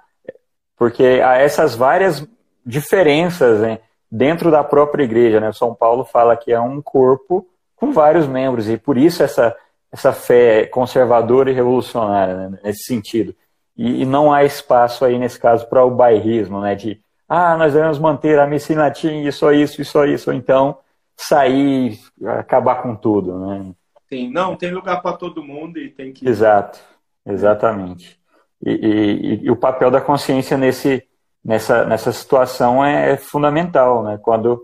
porque 0.77 1.21
há 1.25 1.37
essas 1.37 1.75
várias 1.75 2.27
diferenças 2.65 3.61
né, 3.61 3.81
dentro 4.13 4.51
da 4.51 4.63
própria 4.63 5.05
igreja, 5.05 5.41
né? 5.41 5.51
São 5.53 5.75
Paulo 5.75 6.05
fala 6.05 6.37
que 6.37 6.53
é 6.53 6.61
um 6.61 6.83
corpo 6.83 7.49
com 7.75 7.93
vários 7.93 8.27
membros 8.27 8.69
e 8.69 8.77
por 8.77 8.99
isso 8.99 9.23
essa 9.23 9.57
essa 9.91 10.13
fé 10.13 10.65
conservadora 10.67 11.51
e 11.51 11.55
revolucionária 11.55 12.49
né, 12.49 12.59
nesse 12.65 12.85
sentido. 12.85 13.35
E, 13.77 14.03
e, 14.03 14.07
não 14.07 14.33
há 14.33 14.43
espaço 14.43 15.05
aí, 15.05 15.19
nesse 15.19 15.39
caso, 15.39 15.69
para 15.69 15.85
o 15.85 15.91
bairrismo, 15.91 16.63
né? 16.63 16.75
De, 16.75 16.99
ah, 17.29 17.59
nós 17.59 17.75
devemos 17.75 17.99
manter 17.99 18.39
a 18.39 18.47
missa 18.47 18.73
em 18.73 18.77
latim, 18.77 19.27
e 19.27 19.33
só 19.33 19.53
isso, 19.53 19.83
e 19.83 19.85
só 19.85 20.07
isso, 20.07 20.31
ou 20.31 20.37
então 20.37 20.79
sair, 21.15 21.99
acabar 22.39 22.77
com 22.77 22.97
tudo, 22.97 23.39
né? 23.39 23.73
Sim, 24.09 24.31
não, 24.31 24.57
tem 24.57 24.71
lugar 24.71 25.03
para 25.03 25.17
todo 25.17 25.45
mundo 25.45 25.79
e 25.79 25.91
tem 25.91 26.11
que... 26.13 26.27
Exato, 26.27 26.81
exatamente. 27.27 28.19
E, 28.65 28.71
e, 28.71 29.45
e, 29.45 29.51
o 29.51 29.57
papel 29.57 29.91
da 29.91 30.01
consciência 30.01 30.57
nesse, 30.57 31.07
nessa, 31.45 31.85
nessa 31.85 32.13
situação 32.13 32.85
é, 32.85 33.13
é 33.13 33.17
fundamental, 33.17 34.03
né? 34.03 34.19
Quando 34.23 34.63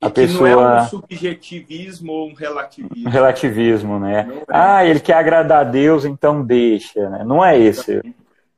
a 0.00 0.10
pessoa... 0.10 0.48
não 0.48 0.78
é 0.78 0.82
um 0.82 0.86
subjetivismo 0.86 2.12
ou 2.12 2.28
um 2.28 2.34
relativismo. 2.34 3.08
Um 3.08 3.10
relativismo, 3.10 3.98
né? 3.98 4.28
É. 4.30 4.44
Ah, 4.48 4.84
ele 4.84 5.00
quer 5.00 5.14
agradar 5.14 5.60
a 5.60 5.68
Deus, 5.68 6.04
então 6.04 6.44
deixa, 6.44 7.08
né? 7.10 7.24
Não 7.24 7.44
é 7.44 7.58
esse. 7.58 8.00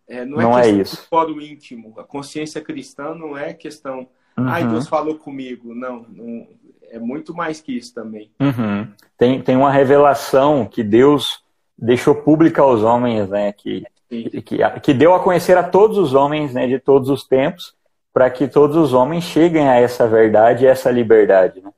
É, 0.06 0.24
não 0.24 0.40
é, 0.40 0.42
não 0.42 0.58
é 0.58 0.68
isso. 0.68 1.06
Íntimo. 1.40 1.94
A 1.98 2.02
consciência 2.02 2.60
cristã 2.60 3.14
não 3.14 3.38
é 3.38 3.54
questão. 3.54 4.08
Uhum. 4.36 4.48
Ai, 4.48 4.66
Deus 4.66 4.88
falou 4.88 5.14
comigo. 5.16 5.74
Não, 5.74 6.04
não, 6.08 6.46
é 6.90 6.98
muito 6.98 7.32
mais 7.32 7.60
que 7.60 7.76
isso 7.76 7.94
também. 7.94 8.30
Uhum. 8.40 8.88
Tem, 9.16 9.40
tem 9.40 9.56
uma 9.56 9.70
revelação 9.70 10.66
que 10.66 10.82
Deus 10.82 11.42
deixou 11.78 12.14
pública 12.16 12.60
aos 12.60 12.82
homens, 12.82 13.28
né? 13.30 13.52
Que, 13.52 13.84
que, 14.10 14.58
que 14.82 14.94
deu 14.94 15.14
a 15.14 15.20
conhecer 15.20 15.56
a 15.56 15.62
todos 15.62 15.96
os 15.96 16.14
homens 16.14 16.52
né, 16.52 16.66
de 16.66 16.78
todos 16.78 17.08
os 17.08 17.24
tempos, 17.24 17.74
para 18.12 18.28
que 18.28 18.48
todos 18.48 18.76
os 18.76 18.92
homens 18.92 19.24
cheguem 19.24 19.68
a 19.68 19.76
essa 19.76 20.06
verdade 20.08 20.64
e 20.64 20.66
essa 20.66 20.90
liberdade. 20.90 21.60
Né? 21.60 21.70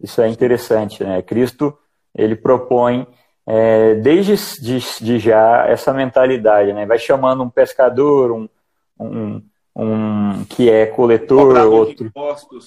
Isso 0.00 0.20
é 0.20 0.28
interessante, 0.28 1.02
né? 1.02 1.22
Cristo 1.22 1.76
ele 2.14 2.36
propõe 2.36 3.06
é, 3.46 3.94
desde 3.94 4.36
de, 4.60 4.78
de, 5.00 5.18
já 5.18 5.66
essa 5.66 5.94
mentalidade, 5.94 6.72
né? 6.74 6.84
Vai 6.84 6.98
chamando 6.98 7.42
um 7.42 7.48
pescador, 7.48 8.32
um, 8.32 8.48
um, 9.00 9.42
um 9.74 10.44
que 10.44 10.68
é 10.68 10.84
coletor, 10.84 11.56
outro 11.66 12.12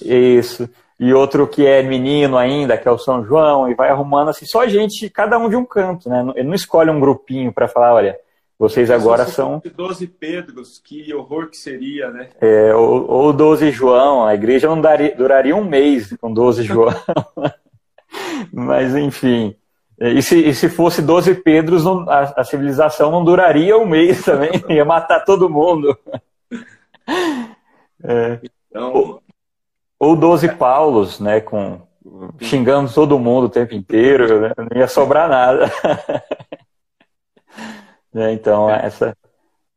isso 0.02 0.68
e 0.98 1.12
outro 1.12 1.46
que 1.46 1.66
é 1.66 1.82
menino 1.82 2.38
ainda, 2.38 2.76
que 2.76 2.88
é 2.88 2.90
o 2.90 2.98
São 2.98 3.24
João, 3.24 3.70
e 3.70 3.74
vai 3.74 3.90
arrumando 3.90 4.30
assim, 4.30 4.46
só 4.46 4.66
gente, 4.66 5.10
cada 5.10 5.38
um 5.38 5.48
de 5.48 5.54
um 5.54 5.64
canto, 5.64 6.08
né? 6.08 6.24
Ele 6.34 6.48
não 6.48 6.54
escolhe 6.54 6.90
um 6.90 6.98
grupinho 6.98 7.52
para 7.52 7.68
falar, 7.68 7.94
olha, 7.94 8.18
vocês 8.58 8.90
agora 8.90 9.26
são. 9.26 9.62
12 9.74 10.06
Pedros, 10.06 10.78
que 10.78 11.12
horror 11.12 11.48
que 11.50 11.56
seria, 11.56 12.10
né? 12.10 12.30
É, 12.40 12.74
ou, 12.74 13.06
ou 13.10 13.32
12 13.32 13.70
João, 13.70 14.24
a 14.24 14.34
igreja 14.34 14.66
não 14.66 14.80
daria, 14.80 15.14
duraria 15.14 15.54
um 15.54 15.64
mês 15.64 16.14
com 16.18 16.32
12 16.32 16.62
João. 16.64 16.94
Mas, 18.52 18.96
enfim. 18.96 19.54
E 19.98 20.22
se, 20.22 20.38
e 20.38 20.54
se 20.54 20.68
fosse 20.68 21.02
12 21.02 21.36
Pedros, 21.36 21.84
não, 21.84 22.08
a, 22.08 22.34
a, 22.36 22.44
civilização 22.44 23.10
não 23.10 23.24
duraria 23.24 23.76
um 23.78 23.86
mês 23.86 24.24
também, 24.24 24.50
ia 24.68 24.84
matar 24.84 25.24
todo 25.24 25.50
mundo. 25.50 25.96
É. 28.04 28.38
Então... 28.68 28.92
Ou, 28.92 29.22
ou 29.98 30.16
12 30.16 30.52
Paulos, 30.56 31.18
né, 31.18 31.40
com, 31.40 31.80
xingando 32.38 32.92
todo 32.92 33.18
mundo 33.18 33.44
o 33.44 33.48
tempo 33.48 33.74
inteiro, 33.74 34.40
né, 34.40 34.52
não 34.58 34.78
ia 34.78 34.86
sobrar 34.86 35.28
nada. 35.28 35.72
Né, 38.16 38.32
então, 38.32 38.70
essa 38.70 39.14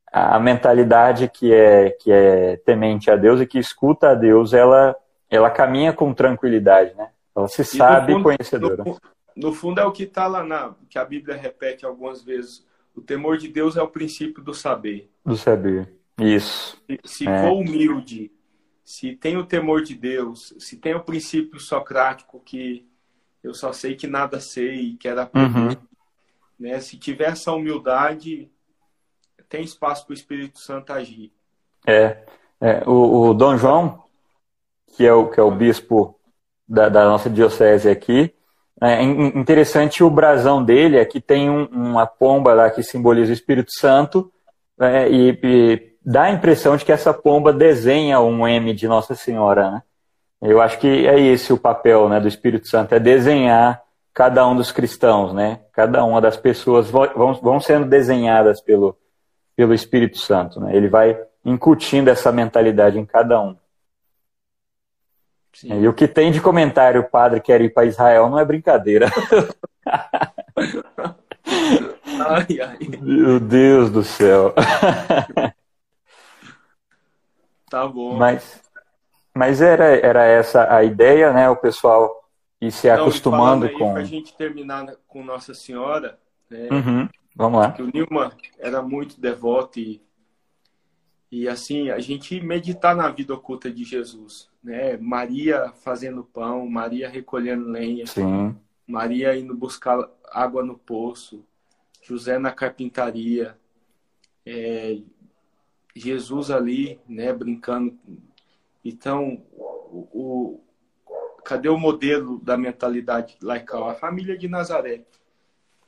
a 0.09 0.39
mentalidade 0.39 1.27
que 1.27 1.53
é, 1.53 1.89
que 1.89 2.09
é 2.09 2.55
temente 2.55 3.11
a 3.11 3.17
Deus 3.17 3.41
e 3.41 3.45
que 3.45 3.59
escuta 3.59 4.11
a 4.11 4.15
Deus, 4.15 4.53
ela, 4.53 4.95
ela 5.29 5.49
caminha 5.49 5.91
com 5.91 6.13
tranquilidade, 6.13 6.95
né? 6.95 7.09
Ela 7.35 7.49
se 7.49 7.65
sabe 7.65 8.13
fundo, 8.13 8.23
conhecedora. 8.23 8.81
No, 8.85 8.97
no 9.35 9.53
fundo 9.53 9.81
é 9.81 9.85
o 9.85 9.91
que 9.91 10.03
está 10.03 10.25
lá 10.25 10.41
na 10.41 10.73
que 10.89 10.97
a 10.97 11.03
Bíblia 11.03 11.35
repete 11.35 11.85
algumas 11.85 12.23
vezes. 12.23 12.65
O 12.95 13.01
temor 13.01 13.37
de 13.37 13.49
Deus 13.49 13.75
é 13.75 13.81
o 13.81 13.89
princípio 13.89 14.41
do 14.41 14.53
saber. 14.53 15.11
Do 15.25 15.35
saber. 15.35 15.93
Isso. 16.17 16.81
Se, 16.87 16.99
se 17.03 17.27
é. 17.27 17.41
for 17.41 17.51
humilde, 17.51 18.31
se 18.85 19.17
tem 19.17 19.35
o 19.35 19.45
temor 19.45 19.83
de 19.83 19.95
Deus, 19.95 20.55
se 20.57 20.77
tem 20.77 20.95
o 20.95 21.03
princípio 21.03 21.59
socrático 21.59 22.39
que 22.39 22.87
eu 23.43 23.53
só 23.53 23.73
sei 23.73 23.95
que 23.95 24.07
nada 24.07 24.39
sei, 24.39 24.95
que 24.97 25.09
era 25.09 25.29
uhum. 25.35 25.75
Né? 26.59 26.79
Se 26.79 26.97
tiver 26.97 27.29
essa 27.31 27.51
humildade, 27.51 28.49
tem 29.47 29.63
espaço 29.63 30.05
para 30.05 30.11
o 30.11 30.15
Espírito 30.15 30.59
Santo 30.59 30.91
agir. 30.91 31.31
É, 31.87 32.17
é 32.59 32.83
o, 32.85 33.29
o, 33.29 33.33
Dom 33.33 33.57
João, 33.57 34.03
que 34.95 35.05
é 35.05 35.13
o 35.13 35.29
que 35.29 35.39
é 35.39 35.43
o 35.43 35.51
bispo 35.51 36.19
da, 36.67 36.89
da 36.89 37.05
nossa 37.05 37.29
diocese 37.29 37.89
aqui, 37.89 38.33
é 38.81 39.03
interessante 39.03 40.03
o 40.03 40.09
brasão 40.09 40.63
dele, 40.63 40.97
é 40.97 41.05
tem 41.05 41.49
um, 41.49 41.65
uma 41.65 42.07
pomba 42.07 42.53
lá 42.53 42.69
que 42.69 42.81
simboliza 42.81 43.31
o 43.31 43.33
Espírito 43.33 43.71
Santo, 43.77 44.31
é, 44.79 45.09
e, 45.09 45.37
e, 45.43 45.93
dá 46.05 46.23
a 46.23 46.31
impressão 46.31 46.77
de 46.77 46.85
que 46.85 46.91
essa 46.91 47.13
pomba 47.13 47.51
desenha 47.51 48.21
um 48.21 48.47
M 48.47 48.73
de 48.73 48.87
Nossa 48.87 49.15
Senhora, 49.15 49.71
né? 49.71 49.83
Eu 50.41 50.61
acho 50.61 50.79
que 50.79 50.87
é 51.05 51.19
esse 51.19 51.51
o 51.51 51.57
papel 51.57 52.07
né, 52.07 52.17
do 52.17 52.27
Espírito 52.27 52.69
Santo, 52.69 52.95
é 52.95 52.99
desenhar 52.99 53.81
cada 54.13 54.47
um 54.47 54.55
dos 54.55 54.71
cristãos, 54.71 55.33
né? 55.33 55.61
Cada 55.71 56.03
uma 56.03 56.19
das 56.21 56.37
pessoas 56.37 56.89
vão, 56.89 57.33
vão 57.41 57.59
sendo 57.59 57.85
desenhadas 57.85 58.61
pelo, 58.61 58.97
pelo 59.55 59.73
Espírito 59.73 60.17
Santo, 60.17 60.59
né? 60.59 60.75
Ele 60.75 60.87
vai 60.87 61.17
incutindo 61.45 62.09
essa 62.09 62.31
mentalidade 62.31 62.99
em 62.99 63.05
cada 63.05 63.41
um. 63.41 63.55
Sim. 65.53 65.81
E 65.81 65.87
o 65.87 65.93
que 65.93 66.07
tem 66.07 66.31
de 66.31 66.39
comentário 66.39 67.01
o 67.01 67.09
padre 67.09 67.41
quer 67.41 67.59
ir 67.61 67.73
para 67.73 67.85
Israel 67.85 68.29
não 68.29 68.39
é 68.39 68.45
brincadeira. 68.45 69.07
ai, 72.27 72.61
ai. 72.61 72.77
Meu 73.01 73.39
Deus 73.39 73.89
do 73.89 74.03
céu. 74.03 74.53
Tá 77.69 77.87
bom. 77.87 78.15
Mas, 78.15 78.61
mas 79.33 79.61
era, 79.61 79.85
era 79.97 80.25
essa 80.25 80.73
a 80.73 80.83
ideia, 80.83 81.31
né? 81.31 81.49
O 81.49 81.55
pessoal 81.55 82.18
ir 82.61 82.71
se 82.71 82.87
não, 82.87 83.01
acostumando 83.01 83.65
aí, 83.65 83.73
com. 83.73 83.93
Para 83.93 84.01
a 84.01 84.05
gente 84.05 84.35
terminar 84.35 84.95
com 85.07 85.23
Nossa 85.23 85.53
Senhora, 85.53 86.19
né? 86.49 86.67
Uhum. 86.71 87.09
Vamos 87.35 87.59
lá. 87.59 87.71
Que 87.71 87.81
o 87.81 87.91
Nilma 87.93 88.33
era 88.57 88.81
muito 88.81 89.19
devoto 89.19 89.79
e 89.79 90.01
e 91.31 91.47
assim, 91.47 91.91
a 91.91 91.99
gente 91.99 92.41
meditar 92.41 92.95
na 92.95 93.07
vida 93.09 93.35
oculta 93.35 93.69
de 93.69 93.83
Jesus, 93.83 94.49
né? 94.63 94.97
Maria 94.97 95.71
fazendo 95.83 96.23
pão, 96.23 96.67
Maria 96.67 97.07
recolhendo 97.07 97.69
lenha, 97.69 98.07
Sim. 98.07 98.55
Maria 98.87 99.37
indo 99.37 99.55
buscar 99.55 100.09
água 100.31 100.63
no 100.63 100.75
poço, 100.75 101.45
José 102.01 102.39
na 102.39 102.51
carpintaria, 102.51 103.55
é, 104.43 104.97
Jesus 105.95 106.49
ali, 106.49 106.99
né, 107.07 107.31
brincando. 107.31 107.95
Então, 108.83 109.43
o, 109.51 110.07
o, 110.11 110.63
cadê 111.43 111.69
o 111.69 111.77
modelo 111.77 112.39
da 112.39 112.57
mentalidade 112.57 113.37
laical? 113.41 113.89
A 113.89 113.95
família 113.95 114.37
de 114.37 114.47
Nazaré. 114.47 115.03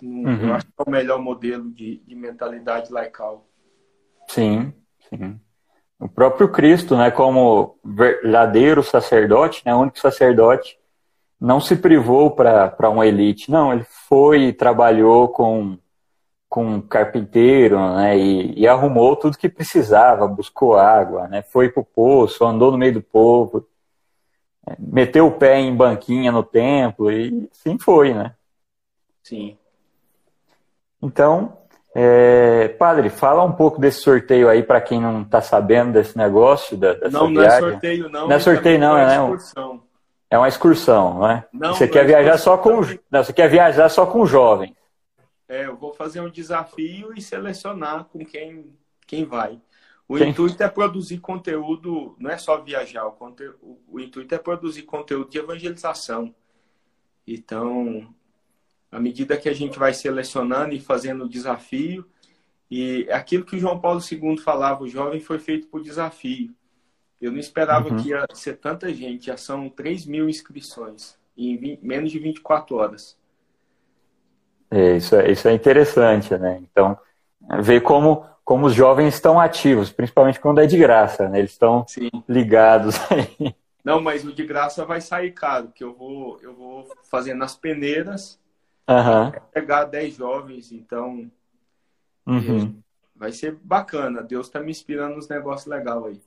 Uhum. 0.02 0.50
Eu 0.50 0.54
acho 0.56 0.66
que 0.66 0.74
é 0.78 0.84
o 0.86 0.92
melhor 0.92 1.20
modelo 1.20 1.70
de, 1.72 1.98
de 1.98 2.16
mentalidade 2.16 2.92
laical. 2.92 3.46
Sim, 4.28 4.74
Sim. 5.10 5.40
O 6.00 6.08
próprio 6.08 6.50
Cristo, 6.50 6.98
né, 6.98 7.12
como 7.12 7.78
verdadeiro 7.84 8.82
sacerdote, 8.82 9.62
né, 9.66 9.76
único 9.76 10.00
sacerdote, 10.00 10.80
não 11.40 11.60
se 11.60 11.76
privou 11.76 12.32
para 12.32 12.90
uma 12.90 13.06
elite. 13.06 13.52
Não, 13.52 13.74
ele 13.74 13.86
foi 14.08 14.46
e 14.46 14.54
trabalhou 14.54 15.28
com, 15.30 15.78
com 16.50 16.66
um 16.66 16.82
carpinteiro, 16.82 17.78
né? 17.96 18.18
E, 18.18 18.60
e, 18.60 18.68
arrumou 18.68 19.16
tudo 19.16 19.38
que 19.38 19.50
precisava, 19.50 20.28
buscou 20.28 20.76
água, 20.76 21.28
né? 21.28 21.42
Foi 21.42 21.70
pro 21.70 21.84
poço, 21.84 22.46
andou 22.46 22.72
no 22.72 22.78
meio 22.78 22.94
do 22.94 23.02
povo, 23.02 23.68
meteu 24.78 25.28
o 25.28 25.32
pé 25.32 25.60
em 25.60 25.76
banquinha 25.76 26.32
no 26.32 26.44
templo 26.44 27.12
e 27.12 27.50
assim 27.52 27.78
foi, 27.80 28.14
né? 28.14 28.36
Sim. 29.24 29.58
Então, 31.02 31.58
é, 31.94 32.70
padre, 32.70 33.10
fala 33.10 33.44
um 33.44 33.52
pouco 33.52 33.80
desse 33.80 34.02
sorteio 34.02 34.48
aí 34.48 34.64
para 34.64 34.80
quem 34.80 35.02
não 35.02 35.24
está 35.24 35.42
sabendo 35.42 35.94
desse 35.94 36.18
negócio. 36.18 36.78
Da, 36.78 36.94
dessa 36.94 37.10
não, 37.10 37.28
viagem. 37.28 37.62
não 37.62 37.68
é 37.68 37.72
sorteio, 37.72 38.10
não. 38.10 38.28
Não 38.28 38.36
é 38.36 38.40
sorteio, 38.40 38.80
não, 38.80 38.98
é, 38.98 39.20
uma 39.20 39.36
excursão. 39.36 39.84
É 40.30 40.38
uma 40.38 40.48
excursão, 40.48 41.14
não 41.16 41.30
é? 41.30 41.46
Não, 41.52 41.74
você 41.74 41.86
não 41.86 41.92
quer 41.92 42.04
é 42.04 42.08
viajar 42.08 42.38
só 42.38 42.58
com 42.58 42.82
não, 43.12 43.24
você 43.24 43.34
quer 43.34 43.50
viajar 43.50 43.90
só 43.90 44.06
com 44.06 44.26
jovens. 44.26 44.74
É, 45.50 45.66
eu 45.66 45.76
vou 45.76 45.94
fazer 45.94 46.22
um 46.22 46.30
desafio 46.30 47.12
e 47.14 47.22
selecionar 47.22 48.06
com 48.06 48.24
quem, 48.24 48.74
quem 49.06 49.26
vai. 49.26 49.60
O 50.08 50.18
quem? 50.18 50.30
intuito 50.30 50.62
é 50.62 50.68
produzir 50.68 51.20
conteúdo, 51.20 52.16
não 52.20 52.30
é 52.30 52.38
só 52.38 52.62
viajar, 52.62 53.06
o, 53.06 53.12
conteúdo, 53.12 53.58
o 53.88 54.00
intuito 54.00 54.36
é 54.36 54.38
produzir 54.38 54.84
conteúdo 54.84 55.30
de 55.30 55.38
evangelização. 55.38 56.34
Então, 57.26 58.14
à 58.92 59.00
medida 59.00 59.38
que 59.38 59.48
a 59.48 59.54
gente 59.54 59.80
vai 59.80 59.94
selecionando 59.94 60.74
e 60.74 60.80
fazendo 60.80 61.26
o 61.26 61.30
desafio, 61.30 62.06
e 62.70 63.08
aquilo 63.12 63.46
que 63.46 63.56
o 63.56 63.60
João 63.60 63.80
Paulo 63.80 64.00
II 64.00 64.38
falava, 64.38 64.84
o 64.84 64.88
jovem 64.88 65.20
foi 65.20 65.40
feito 65.40 65.68
por 65.68 65.82
desafio. 65.82 66.54
Eu 67.22 67.32
não 67.32 67.40
esperava 67.40 67.90
uhum. 67.90 67.98
que 67.98 68.10
ia 68.10 68.26
ser 68.34 68.58
tanta 68.58 68.94
gente, 68.94 69.28
já 69.28 69.38
são 69.38 69.70
3 69.70 70.06
mil 70.06 70.28
inscrições 70.28 71.18
em 71.38 71.56
20, 71.56 71.82
menos 71.82 72.12
de 72.12 72.20
24 72.20 72.76
horas. 72.76 73.18
É, 74.70 74.96
isso, 74.96 75.16
é, 75.16 75.32
isso 75.32 75.48
é 75.48 75.54
interessante, 75.54 76.36
né? 76.38 76.62
Então, 76.64 76.98
ver 77.62 77.82
como, 77.82 78.26
como 78.52 78.66
os 78.66 78.74
jovens 78.74 79.14
estão 79.14 79.40
ativos, 79.40 79.94
principalmente 79.94 80.42
quando 80.42 80.60
é 80.60 80.66
de 80.66 80.78
graça, 80.78 81.30
né? 81.30 81.40
Eles 81.40 81.52
estão 81.52 81.86
Sim. 81.88 82.10
ligados 82.28 83.00
aí. 83.10 83.56
Não, 83.82 84.02
mas 84.02 84.26
o 84.26 84.34
de 84.34 84.46
graça 84.46 84.86
vai 84.86 85.00
sair 85.00 85.32
caro, 85.32 85.70
que 85.74 85.84
eu 85.84 85.94
vou, 85.94 86.38
eu 86.42 86.54
vou 86.54 86.86
fazer 87.10 87.34
nas 87.34 87.56
peneiras 87.56 88.42
Uhum. 88.92 89.32
Pegar 89.54 89.86
10 89.86 90.16
jovens, 90.16 90.72
então. 90.72 91.32
Uhum. 92.26 92.82
Vai 93.16 93.32
ser 93.32 93.56
bacana. 93.62 94.22
Deus 94.22 94.48
está 94.48 94.60
me 94.60 94.72
inspirando 94.72 95.16
nos 95.16 95.30
negócios 95.30 95.68
legais 95.68 96.04
aí. 96.04 96.22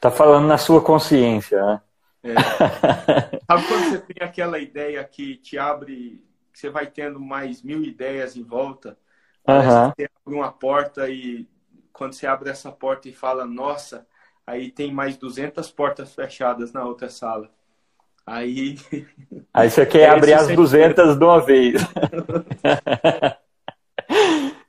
Tá 0.00 0.10
falando 0.10 0.46
na 0.46 0.58
sua 0.58 0.82
consciência, 0.82 1.64
né? 1.64 1.80
É. 2.22 2.34
Sabe 3.46 3.66
quando 3.66 3.90
você 3.90 3.98
tem 3.98 4.26
aquela 4.26 4.58
ideia 4.58 5.02
que 5.04 5.36
te 5.36 5.56
abre, 5.56 6.22
que 6.52 6.58
você 6.58 6.68
vai 6.68 6.86
tendo 6.86 7.18
mais 7.18 7.62
mil 7.62 7.82
ideias 7.82 8.36
em 8.36 8.42
volta? 8.42 8.98
Uhum. 9.48 9.62
Você 9.62 10.08
abre 10.26 10.38
uma 10.38 10.52
porta 10.52 11.08
e 11.08 11.48
quando 11.92 12.14
você 12.14 12.26
abre 12.26 12.50
essa 12.50 12.70
porta 12.72 13.08
e 13.08 13.12
fala, 13.12 13.44
nossa, 13.44 14.06
aí 14.46 14.70
tem 14.70 14.92
mais 14.92 15.16
200 15.16 15.70
portas 15.70 16.14
fechadas 16.14 16.72
na 16.72 16.84
outra 16.84 17.08
sala. 17.08 17.50
Aí. 18.26 18.78
Aí 19.52 19.68
você 19.68 19.84
quer 19.84 20.10
abrir 20.10 20.34
as 20.34 20.48
200 20.48 21.16
de 21.16 21.24
uma 21.24 21.40
vez. 21.40 21.82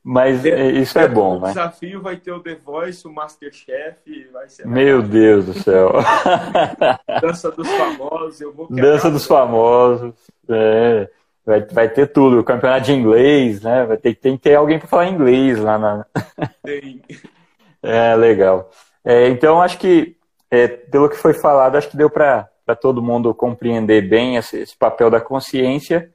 Mas 0.03 0.43
isso 0.43 0.97
é 0.97 1.07
bom, 1.07 1.38
o 1.38 1.41
né? 1.41 1.45
O 1.45 1.49
desafio 1.49 2.01
vai 2.01 2.17
ter 2.17 2.32
o 2.32 2.39
The 2.39 2.55
Voice, 2.55 3.07
o 3.07 3.13
Masterchef, 3.13 4.30
vai 4.34 4.49
ser. 4.49 4.65
Meu 4.65 5.03
Deus 5.03 5.45
do 5.45 5.53
céu. 5.53 5.91
Dança 7.22 7.51
dos 7.51 7.69
famosos, 7.69 8.41
eu 8.41 8.51
vou 8.51 8.67
Dança 8.67 9.11
dos 9.11 9.28
famosos. 9.28 10.15
É. 10.49 11.07
Vai, 11.45 11.61
vai 11.61 11.89
ter 11.89 12.07
tudo, 12.07 12.39
o 12.39 12.43
campeonato 12.43 12.85
de 12.85 12.93
inglês, 12.93 13.61
né? 13.61 13.85
Vai 13.85 13.97
ter, 13.97 14.13
tem 14.15 14.37
que 14.37 14.43
ter 14.43 14.55
alguém 14.55 14.77
para 14.77 14.87
falar 14.87 15.07
inglês 15.07 15.59
lá 15.59 15.77
na. 15.77 16.05
Tem. 16.63 17.01
É, 17.83 18.15
legal. 18.15 18.69
É, 19.03 19.27
então, 19.29 19.59
acho 19.59 19.79
que, 19.79 20.15
é, 20.51 20.67
pelo 20.67 21.09
que 21.09 21.15
foi 21.15 21.33
falado, 21.33 21.75
acho 21.75 21.89
que 21.89 21.97
deu 21.97 22.11
para 22.11 22.47
todo 22.79 23.01
mundo 23.01 23.33
compreender 23.33 24.07
bem 24.07 24.35
esse, 24.35 24.59
esse, 24.59 24.77
papel 24.77 25.09
da 25.09 25.19
consciência 25.19 26.13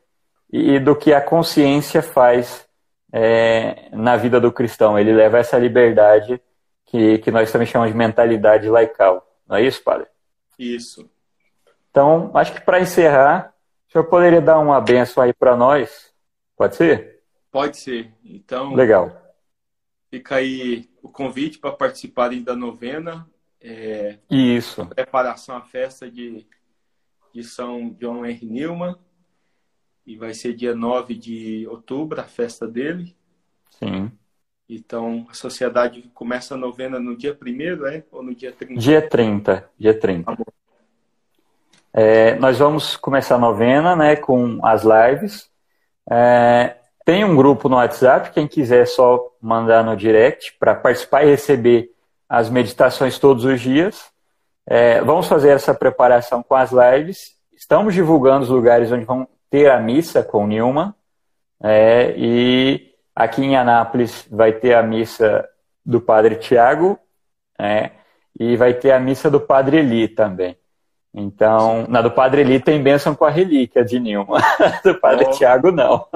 e 0.48 0.78
do 0.78 0.94
que 0.94 1.12
a 1.12 1.20
consciência 1.20 2.00
faz 2.02 2.64
é, 3.12 3.88
na 3.92 4.16
vida 4.16 4.40
do 4.40 4.52
cristão. 4.52 4.96
Ele 4.96 5.12
leva 5.12 5.38
essa 5.38 5.58
liberdade 5.58 6.40
que, 6.86 7.18
que 7.18 7.32
nós 7.32 7.50
também 7.50 7.66
chamamos 7.66 7.92
de 7.92 7.98
mentalidade 7.98 8.68
laical. 8.68 9.26
Não 9.48 9.56
é 9.56 9.62
isso, 9.62 9.82
padre? 9.82 10.06
Isso. 10.56 11.10
Então, 11.90 12.30
acho 12.34 12.52
que 12.52 12.60
para 12.60 12.80
encerrar, 12.80 13.52
o 13.89 13.93
senhor 13.93 14.05
poderia 14.05 14.41
dar 14.41 14.59
uma 14.59 14.80
benção 14.80 15.22
aí 15.22 15.32
para 15.32 15.57
nós? 15.57 16.12
Pode 16.57 16.76
ser? 16.76 17.22
Pode 17.51 17.76
ser. 17.76 18.12
Então. 18.24 18.74
Legal. 18.74 19.11
Fica 20.11 20.37
aí 20.37 20.89
o 21.03 21.09
convite 21.09 21.59
para 21.59 21.72
participarem 21.72 22.43
da 22.43 22.55
novena. 22.55 23.28
É, 23.61 24.18
Isso. 24.30 24.87
Preparação 24.87 25.57
à 25.57 25.62
festa 25.62 26.11
de, 26.11 26.47
de 27.32 27.43
São 27.43 27.97
João 28.01 28.24
R. 28.24 28.47
Newman. 28.47 28.97
E 30.07 30.16
vai 30.16 30.34
ser 30.34 30.55
dia 30.55 30.74
9 30.74 31.14
de 31.14 31.66
outubro, 31.68 32.20
a 32.20 32.24
festa 32.24 32.66
dele. 32.68 33.16
Sim. 33.70 34.12
Então, 34.68 35.26
a 35.28 35.34
sociedade 35.34 36.11
começa 36.14 36.55
a 36.55 36.57
novena 36.57 36.99
no 36.99 37.16
dia 37.16 37.37
1 37.41 37.87
é? 37.87 38.05
Ou 38.11 38.22
no 38.22 38.34
dia 38.34 38.53
30? 38.53 38.80
Dia 38.80 39.09
30. 39.09 39.70
Dia 39.78 39.99
30. 39.99 40.37
Tá 40.37 40.45
é, 41.99 42.34
nós 42.34 42.59
vamos 42.59 42.94
começar 42.94 43.36
a 43.36 43.38
novena 43.38 43.97
né, 43.97 44.16
com 44.16 44.61
as 44.62 44.82
lives. 44.82 45.49
É, 46.11 46.76
tem 47.07 47.24
um 47.24 47.34
grupo 47.34 47.70
no 47.70 47.76
WhatsApp, 47.76 48.32
quem 48.32 48.47
quiser 48.47 48.86
só 48.86 49.30
mandar 49.40 49.82
no 49.82 49.97
direct 49.97 50.59
para 50.61 50.74
participar 50.74 51.24
e 51.24 51.30
receber 51.30 51.90
as 52.28 52.51
meditações 52.51 53.18
todos 53.18 53.47
os 53.47 53.62
dias. 53.62 54.11
É, 54.66 55.01
vamos 55.01 55.26
fazer 55.26 55.49
essa 55.49 55.72
preparação 55.72 56.42
com 56.42 56.55
as 56.55 56.70
lives. 56.70 57.34
Estamos 57.57 57.94
divulgando 57.94 58.42
os 58.42 58.51
lugares 58.51 58.92
onde 58.92 59.07
vão 59.07 59.26
ter 59.49 59.70
a 59.70 59.80
missa 59.80 60.22
com 60.22 60.47
Nilma. 60.47 60.94
É, 61.62 62.12
e 62.14 62.92
aqui 63.14 63.42
em 63.42 63.57
Anápolis 63.57 64.28
vai 64.30 64.53
ter 64.53 64.74
a 64.74 64.82
missa 64.82 65.49
do 65.82 65.99
Padre 65.99 66.36
Tiago 66.36 66.99
é, 67.59 67.92
e 68.38 68.55
vai 68.55 68.74
ter 68.74 68.92
a 68.92 69.01
missa 69.01 69.30
do 69.30 69.40
Padre 69.40 69.78
Eli 69.78 70.09
também. 70.09 70.59
Então, 71.18 71.86
na 71.88 72.02
do 72.02 72.10
Padre 72.10 72.42
Eli 72.42 72.60
tem 72.60 72.82
bênção 72.82 73.14
com 73.14 73.24
a 73.24 73.30
relíquia 73.30 73.82
de 73.82 73.98
Nilma. 73.98 74.38
do 74.84 74.94
Padre 75.00 75.24
oh. 75.26 75.30
Tiago, 75.30 75.72
não. 75.72 76.06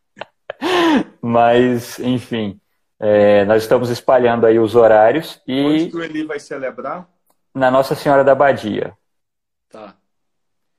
Mas, 1.22 1.98
enfim. 1.98 2.60
É, 3.00 3.46
nós 3.46 3.62
estamos 3.62 3.88
espalhando 3.88 4.44
aí 4.44 4.58
os 4.58 4.74
horários 4.74 5.40
e. 5.46 5.64
Onde 5.64 5.90
que 5.90 5.96
o 5.96 6.04
Eli 6.04 6.22
vai 6.22 6.38
celebrar? 6.38 7.08
Na 7.54 7.70
Nossa 7.70 7.94
Senhora 7.94 8.22
da 8.22 8.34
Badia. 8.34 8.94
Tá. 9.70 9.96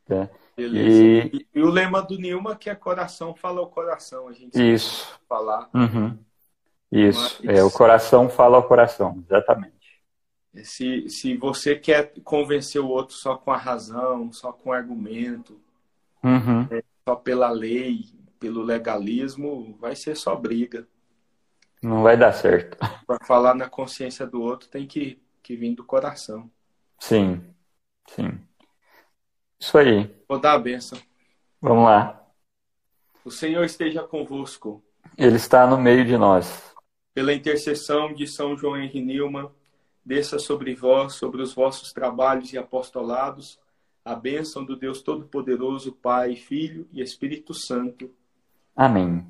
É. 0.07 0.29
Beleza. 0.55 1.29
E... 1.33 1.47
e... 1.53 1.61
o 1.63 1.69
lema 1.69 2.03
do 2.03 2.19
Nilma 2.19 2.55
que 2.55 2.69
é 2.69 2.75
coração 2.75 3.33
fala 3.33 3.59
o 3.59 3.67
coração. 3.67 4.27
A 4.27 4.33
gente 4.33 4.53
Isso. 4.53 5.19
falar. 5.27 5.67
Uhum. 5.73 6.15
Isso. 6.91 7.41
Mas... 7.43 7.57
É, 7.57 7.63
o 7.63 7.71
coração 7.71 8.29
fala 8.29 8.57
ao 8.57 8.63
coração, 8.63 9.23
exatamente. 9.25 9.74
Se, 10.63 11.09
se 11.09 11.35
você 11.35 11.75
quer 11.75 12.13
convencer 12.23 12.81
o 12.81 12.87
outro 12.87 13.15
só 13.15 13.35
com 13.35 13.51
a 13.51 13.57
razão, 13.57 14.31
só 14.31 14.51
com 14.51 14.71
argumento, 14.71 15.59
uhum. 16.23 16.67
é, 16.71 16.83
só 17.07 17.15
pela 17.15 17.49
lei, 17.49 18.05
pelo 18.39 18.61
legalismo, 18.63 19.77
vai 19.79 19.95
ser 19.95 20.15
só 20.15 20.35
briga. 20.35 20.87
Não 21.81 22.01
vai 22.01 22.17
dar 22.17 22.31
certo. 22.33 22.77
Para 23.05 23.23
falar 23.25 23.53
na 23.53 23.69
consciência 23.69 24.25
do 24.25 24.41
outro 24.41 24.69
tem 24.69 24.87
que, 24.87 25.21
que 25.43 25.55
vir 25.55 25.75
do 25.75 25.83
coração. 25.83 26.49
Sim, 26.99 27.43
sim. 28.09 28.39
Isso 29.59 29.77
aí. 29.77 30.15
Vou 30.27 30.39
dar 30.39 30.53
a 30.53 30.59
benção. 30.59 30.97
Vamos 31.61 31.85
lá. 31.85 32.23
O 33.23 33.31
Senhor 33.31 33.63
esteja 33.63 34.03
convosco. 34.03 34.83
Ele 35.17 35.35
está 35.35 35.65
no 35.65 35.77
meio 35.77 36.05
de 36.05 36.17
nós. 36.17 36.73
Pela 37.13 37.33
intercessão 37.33 38.13
de 38.13 38.27
São 38.27 38.57
João 38.57 38.77
Henri 38.77 39.01
Nilma, 39.01 39.53
desça 40.05 40.37
sobre 40.37 40.75
vós, 40.75 41.15
sobre 41.15 41.41
os 41.41 41.53
vossos 41.53 41.91
trabalhos 41.91 42.53
e 42.53 42.57
apostolados, 42.57 43.59
a 44.03 44.13
bênção 44.13 44.63
do 44.63 44.75
Deus 44.75 45.01
Todo-Poderoso, 45.01 45.91
Pai, 45.91 46.35
Filho 46.35 46.87
e 46.93 47.01
Espírito 47.01 47.53
Santo. 47.53 48.11
Amém. 48.75 49.25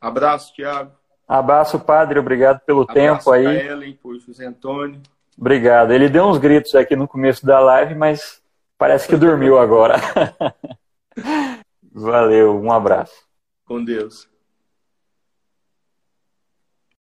Abraço, 0.00 0.54
Tiago. 0.54 0.92
Abraço, 1.26 1.80
padre. 1.80 2.18
Obrigado 2.18 2.60
pelo 2.60 2.82
Abraço 2.82 2.94
tempo 2.94 3.32
aí. 3.32 3.46
Ellen, 3.46 3.94
por 3.94 4.16
José 4.18 4.46
Antônio. 4.46 5.00
Obrigado. 5.36 5.92
Ele 5.92 6.08
deu 6.08 6.24
uns 6.24 6.38
gritos 6.38 6.74
aqui 6.74 6.94
no 6.94 7.08
começo 7.08 7.44
da 7.44 7.58
live, 7.58 7.94
mas 7.94 8.40
parece 8.78 9.08
que 9.08 9.16
dormiu 9.16 9.58
agora. 9.58 9.96
Valeu, 11.92 12.56
um 12.60 12.70
abraço. 12.70 13.26
Com 13.64 13.84
Deus. 13.84 14.29